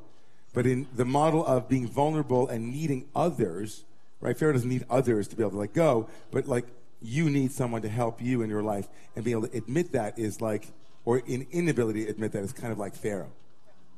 but 0.54 0.66
in 0.66 0.88
the 0.96 1.06
model 1.06 1.46
of 1.46 1.70
being 1.70 1.88
vulnerable 1.88 2.48
and 2.48 2.72
needing 2.72 3.06
others, 3.16 3.86
right? 4.20 4.38
Pharaoh 4.38 4.54
doesn't 4.54 4.70
need 4.70 4.86
others 4.90 5.28
to 5.30 5.36
be 5.36 5.44
able 5.44 5.52
to 5.52 5.58
let 5.58 5.74
go, 5.74 6.10
but 6.32 6.46
like 6.48 6.66
you 7.02 7.30
need 7.30 7.52
someone 7.52 7.82
to 7.82 7.90
help 7.90 8.22
you 8.22 8.42
in 8.42 8.50
your 8.50 8.64
life, 8.64 8.88
and 9.16 9.24
being 9.24 9.38
able 9.38 9.48
to 9.48 9.58
admit 9.58 9.92
that 9.92 10.18
is 10.18 10.42
like, 10.42 10.68
or 11.04 11.18
an 11.28 11.48
inability 11.52 12.06
to 12.06 12.12
admit 12.12 12.32
that 12.32 12.44
is 12.44 12.52
kind 12.52 12.72
of 12.72 12.80
like 12.80 12.96
Pharaoh, 12.96 13.32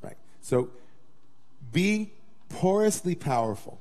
right? 0.02 0.18
So, 0.42 0.70
being 1.72 2.12
porously 2.50 3.16
powerful, 3.16 3.80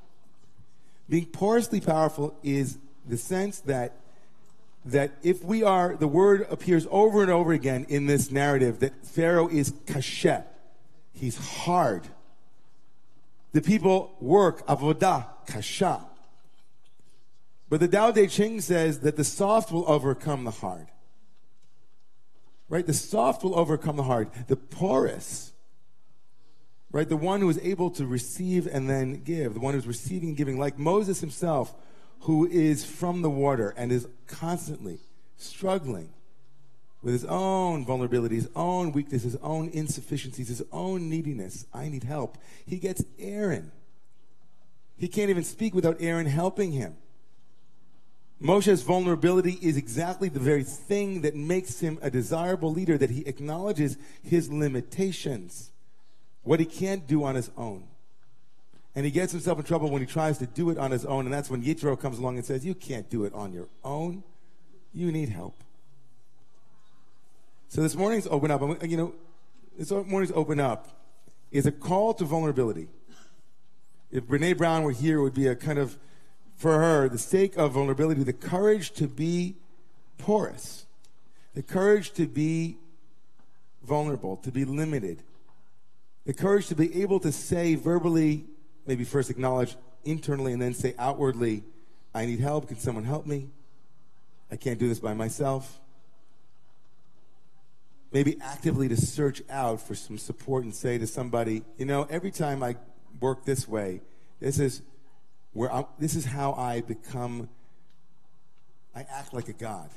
being 1.08 1.26
porously 1.26 1.80
powerful 1.80 2.36
is 2.42 2.78
the 3.08 3.16
sense 3.16 3.60
that 3.60 3.92
that 4.86 5.10
if 5.22 5.42
we 5.42 5.64
are, 5.64 5.96
the 5.96 6.06
word 6.06 6.46
appears 6.48 6.86
over 6.92 7.20
and 7.20 7.30
over 7.30 7.52
again 7.52 7.86
in 7.88 8.06
this 8.06 8.30
narrative 8.30 8.78
that 8.78 9.04
Pharaoh 9.04 9.48
is 9.48 9.72
kashet, 9.72 10.44
he's 11.12 11.36
hard. 11.36 12.06
The 13.52 13.60
people 13.60 14.14
work 14.20 14.64
avodah 14.66 15.26
kasha. 15.46 16.04
But 17.68 17.80
the 17.80 17.88
Tao 17.88 18.12
Te 18.12 18.26
Ching 18.28 18.60
says 18.60 19.00
that 19.00 19.16
the 19.16 19.24
soft 19.24 19.72
will 19.72 19.88
overcome 19.90 20.44
the 20.44 20.50
hard. 20.50 20.86
Right? 22.68 22.86
The 22.86 22.94
soft 22.94 23.42
will 23.42 23.58
overcome 23.58 23.96
the 23.96 24.04
hard. 24.04 24.30
The 24.48 24.56
porous, 24.56 25.52
right? 26.90 27.08
The 27.08 27.16
one 27.16 27.40
who 27.40 27.48
is 27.48 27.58
able 27.58 27.90
to 27.90 28.06
receive 28.06 28.66
and 28.66 28.88
then 28.88 29.22
give, 29.22 29.54
the 29.54 29.60
one 29.60 29.74
who's 29.74 29.86
receiving 29.86 30.30
and 30.30 30.36
giving, 30.36 30.58
like 30.58 30.78
Moses 30.78 31.20
himself, 31.20 31.74
who 32.20 32.46
is 32.46 32.84
from 32.84 33.22
the 33.22 33.30
water 33.30 33.74
and 33.76 33.92
is 33.92 34.08
constantly 34.26 34.98
struggling 35.36 36.12
with 37.02 37.12
his 37.12 37.24
own 37.26 37.84
vulnerability, 37.84 38.34
his 38.34 38.48
own 38.56 38.90
weakness, 38.90 39.22
his 39.22 39.36
own 39.36 39.68
insufficiencies, 39.68 40.48
his 40.48 40.62
own 40.72 41.08
neediness. 41.08 41.66
I 41.72 41.88
need 41.88 42.02
help. 42.02 42.38
He 42.66 42.78
gets 42.78 43.04
Aaron. 43.18 43.70
He 44.96 45.06
can't 45.06 45.30
even 45.30 45.44
speak 45.44 45.74
without 45.74 45.98
Aaron 46.00 46.26
helping 46.26 46.72
him. 46.72 46.96
Moshe's 48.38 48.82
vulnerability 48.82 49.58
is 49.62 49.76
exactly 49.76 50.28
the 50.28 50.40
very 50.40 50.62
thing 50.62 51.22
that 51.22 51.34
makes 51.34 51.80
him 51.80 51.98
a 52.02 52.10
desirable 52.10 52.70
leader, 52.70 52.98
that 52.98 53.10
he 53.10 53.26
acknowledges 53.26 53.96
his 54.22 54.50
limitations, 54.50 55.70
what 56.42 56.60
he 56.60 56.66
can't 56.66 57.06
do 57.06 57.24
on 57.24 57.34
his 57.34 57.50
own. 57.56 57.84
And 58.94 59.04
he 59.04 59.10
gets 59.10 59.32
himself 59.32 59.58
in 59.58 59.64
trouble 59.64 59.90
when 59.90 60.00
he 60.00 60.06
tries 60.06 60.38
to 60.38 60.46
do 60.46 60.70
it 60.70 60.78
on 60.78 60.90
his 60.90 61.04
own, 61.04 61.24
and 61.24 61.32
that's 61.32 61.50
when 61.50 61.62
Yitro 61.62 61.98
comes 61.98 62.18
along 62.18 62.36
and 62.36 62.44
says, 62.44 62.64
You 62.64 62.74
can't 62.74 63.08
do 63.08 63.24
it 63.24 63.34
on 63.34 63.52
your 63.52 63.68
own. 63.84 64.22
You 64.92 65.12
need 65.12 65.28
help. 65.28 65.54
So 67.68 67.82
this 67.82 67.94
morning's 67.94 68.26
open 68.28 68.50
up, 68.50 68.62
you 68.84 68.96
know, 68.96 69.14
this 69.78 69.90
morning's 69.90 70.32
open 70.32 70.60
up 70.60 70.88
is 71.50 71.66
a 71.66 71.72
call 71.72 72.14
to 72.14 72.24
vulnerability. 72.24 72.88
If 74.10 74.24
Brene 74.24 74.56
Brown 74.56 74.82
were 74.82 74.92
here, 74.92 75.18
it 75.18 75.22
would 75.22 75.34
be 75.34 75.46
a 75.46 75.56
kind 75.56 75.78
of, 75.78 75.98
for 76.56 76.78
her, 76.78 77.08
the 77.08 77.18
sake 77.18 77.56
of 77.56 77.72
vulnerability, 77.72 78.22
the 78.22 78.32
courage 78.32 78.92
to 78.92 79.06
be 79.06 79.56
porous, 80.18 80.86
the 81.54 81.62
courage 81.62 82.12
to 82.12 82.26
be 82.26 82.76
vulnerable, 83.82 84.36
to 84.38 84.50
be 84.50 84.64
limited, 84.64 85.22
the 86.24 86.32
courage 86.32 86.66
to 86.68 86.74
be 86.74 87.02
able 87.02 87.20
to 87.20 87.30
say 87.30 87.74
verbally, 87.74 88.44
maybe 88.86 89.04
first 89.04 89.30
acknowledge 89.30 89.76
internally 90.04 90.52
and 90.52 90.62
then 90.62 90.74
say 90.74 90.94
outwardly, 90.98 91.62
I 92.14 92.24
need 92.26 92.40
help. 92.40 92.68
Can 92.68 92.78
someone 92.78 93.04
help 93.04 93.26
me? 93.26 93.50
I 94.50 94.56
can't 94.56 94.78
do 94.78 94.88
this 94.88 94.98
by 94.98 95.12
myself. 95.12 95.80
Maybe 98.12 98.38
actively 98.40 98.88
to 98.88 98.96
search 98.96 99.42
out 99.50 99.80
for 99.80 99.94
some 99.94 100.16
support 100.16 100.64
and 100.64 100.74
say 100.74 100.96
to 100.96 101.06
somebody, 101.06 101.62
you 101.76 101.84
know, 101.84 102.06
every 102.08 102.30
time 102.30 102.62
I 102.62 102.76
work 103.20 103.44
this 103.44 103.68
way, 103.68 104.00
this 104.40 104.58
is 104.58 104.82
where 105.56 105.72
I'm, 105.72 105.86
this 105.98 106.14
is 106.14 106.26
how 106.26 106.52
I 106.52 106.82
become. 106.82 107.48
I 108.94 109.06
act 109.10 109.32
like 109.32 109.48
a 109.48 109.54
god, 109.54 109.90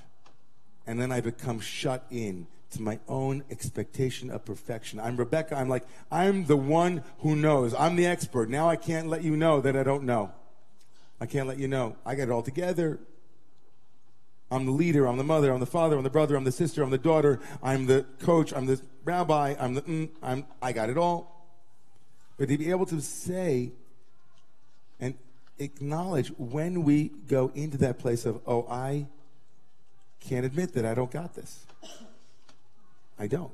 and 0.88 1.00
then 1.00 1.12
I 1.12 1.20
become 1.22 1.60
shut 1.60 2.06
in 2.10 2.48
to 2.72 2.82
my 2.82 3.00
own 3.08 3.44
expectation 3.52 4.32
of 4.32 4.46
perfection. 4.46 5.00
I'm 5.00 5.18
Rebecca. 5.18 5.56
I'm 5.58 5.68
like 5.68 5.86
I'm 6.10 6.46
the 6.46 6.56
one 6.56 7.04
who 7.20 7.36
knows. 7.36 7.74
I'm 7.74 7.98
the 7.98 8.06
expert. 8.06 8.50
Now 8.50 8.70
I 8.70 8.78
can't 8.78 9.08
let 9.08 9.22
you 9.22 9.36
know 9.36 9.60
that 9.60 9.76
I 9.76 9.84
don't 9.84 10.04
know. 10.04 10.32
I 11.20 11.26
can't 11.26 11.48
let 11.48 11.60
you 11.60 11.68
know. 11.68 11.98
I 12.06 12.16
got 12.16 12.24
it 12.24 12.32
all 12.32 12.44
together. 12.44 13.00
I'm 14.52 14.66
the 14.66 14.72
leader, 14.72 15.08
I'm 15.08 15.18
the 15.18 15.24
mother, 15.24 15.54
I'm 15.54 15.60
the 15.60 15.68
father, 15.68 15.96
I'm 15.96 16.02
the 16.02 16.10
brother, 16.10 16.36
I'm 16.36 16.44
the 16.44 16.52
sister, 16.52 16.82
I'm 16.82 16.90
the 16.90 16.98
daughter, 16.98 17.40
I'm 17.62 17.86
the 17.86 18.04
coach, 18.18 18.52
I'm 18.52 18.66
the 18.66 18.82
rabbi, 19.04 19.54
I'm 19.60 19.76
the, 19.76 19.84
mm, 19.84 20.10
I'm, 20.24 20.48
I 20.60 20.72
got 20.72 20.90
it 20.90 20.98
all. 20.98 21.46
But 22.36 22.50
to 22.50 22.58
be 22.58 22.72
able 22.72 22.88
to 22.88 23.00
say 23.00 23.74
acknowledge 25.60 26.30
when 26.38 26.84
we 26.84 27.10
go 27.28 27.52
into 27.54 27.78
that 27.80 28.00
place 28.00 28.26
of, 28.26 28.42
oh, 28.48 28.66
I 28.70 29.08
can't 30.20 30.46
admit 30.46 30.74
that 30.74 30.86
I 30.86 30.94
don't 30.94 31.12
got 31.12 31.36
this. 31.36 31.66
I 33.18 33.28
don't. 33.28 33.52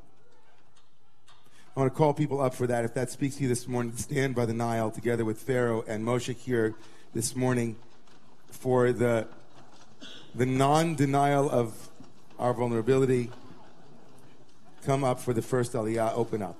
I 1.75 1.79
want 1.81 1.91
to 1.91 1.97
call 1.97 2.13
people 2.13 2.39
up 2.39 2.53
for 2.53 2.67
that. 2.67 2.85
If 2.85 2.93
that 2.93 3.09
speaks 3.09 3.35
to 3.35 3.43
you 3.43 3.49
this 3.49 3.67
morning, 3.67 3.95
stand 3.97 4.33
by 4.33 4.45
the 4.45 4.53
Nile 4.53 4.91
together 4.91 5.25
with 5.25 5.39
Pharaoh 5.39 5.83
and 5.87 6.05
Moshe 6.05 6.35
here 6.37 6.73
this 7.13 7.35
morning 7.35 7.75
for 8.49 8.93
the 8.93 9.27
the 10.33 10.45
non 10.45 10.95
denial 10.95 11.49
of 11.49 11.89
our 12.39 12.53
vulnerability. 12.53 13.31
Come 14.85 15.03
up 15.03 15.19
for 15.19 15.33
the 15.33 15.41
first 15.41 15.73
aliyah, 15.73 16.13
open 16.15 16.41
up. 16.41 16.57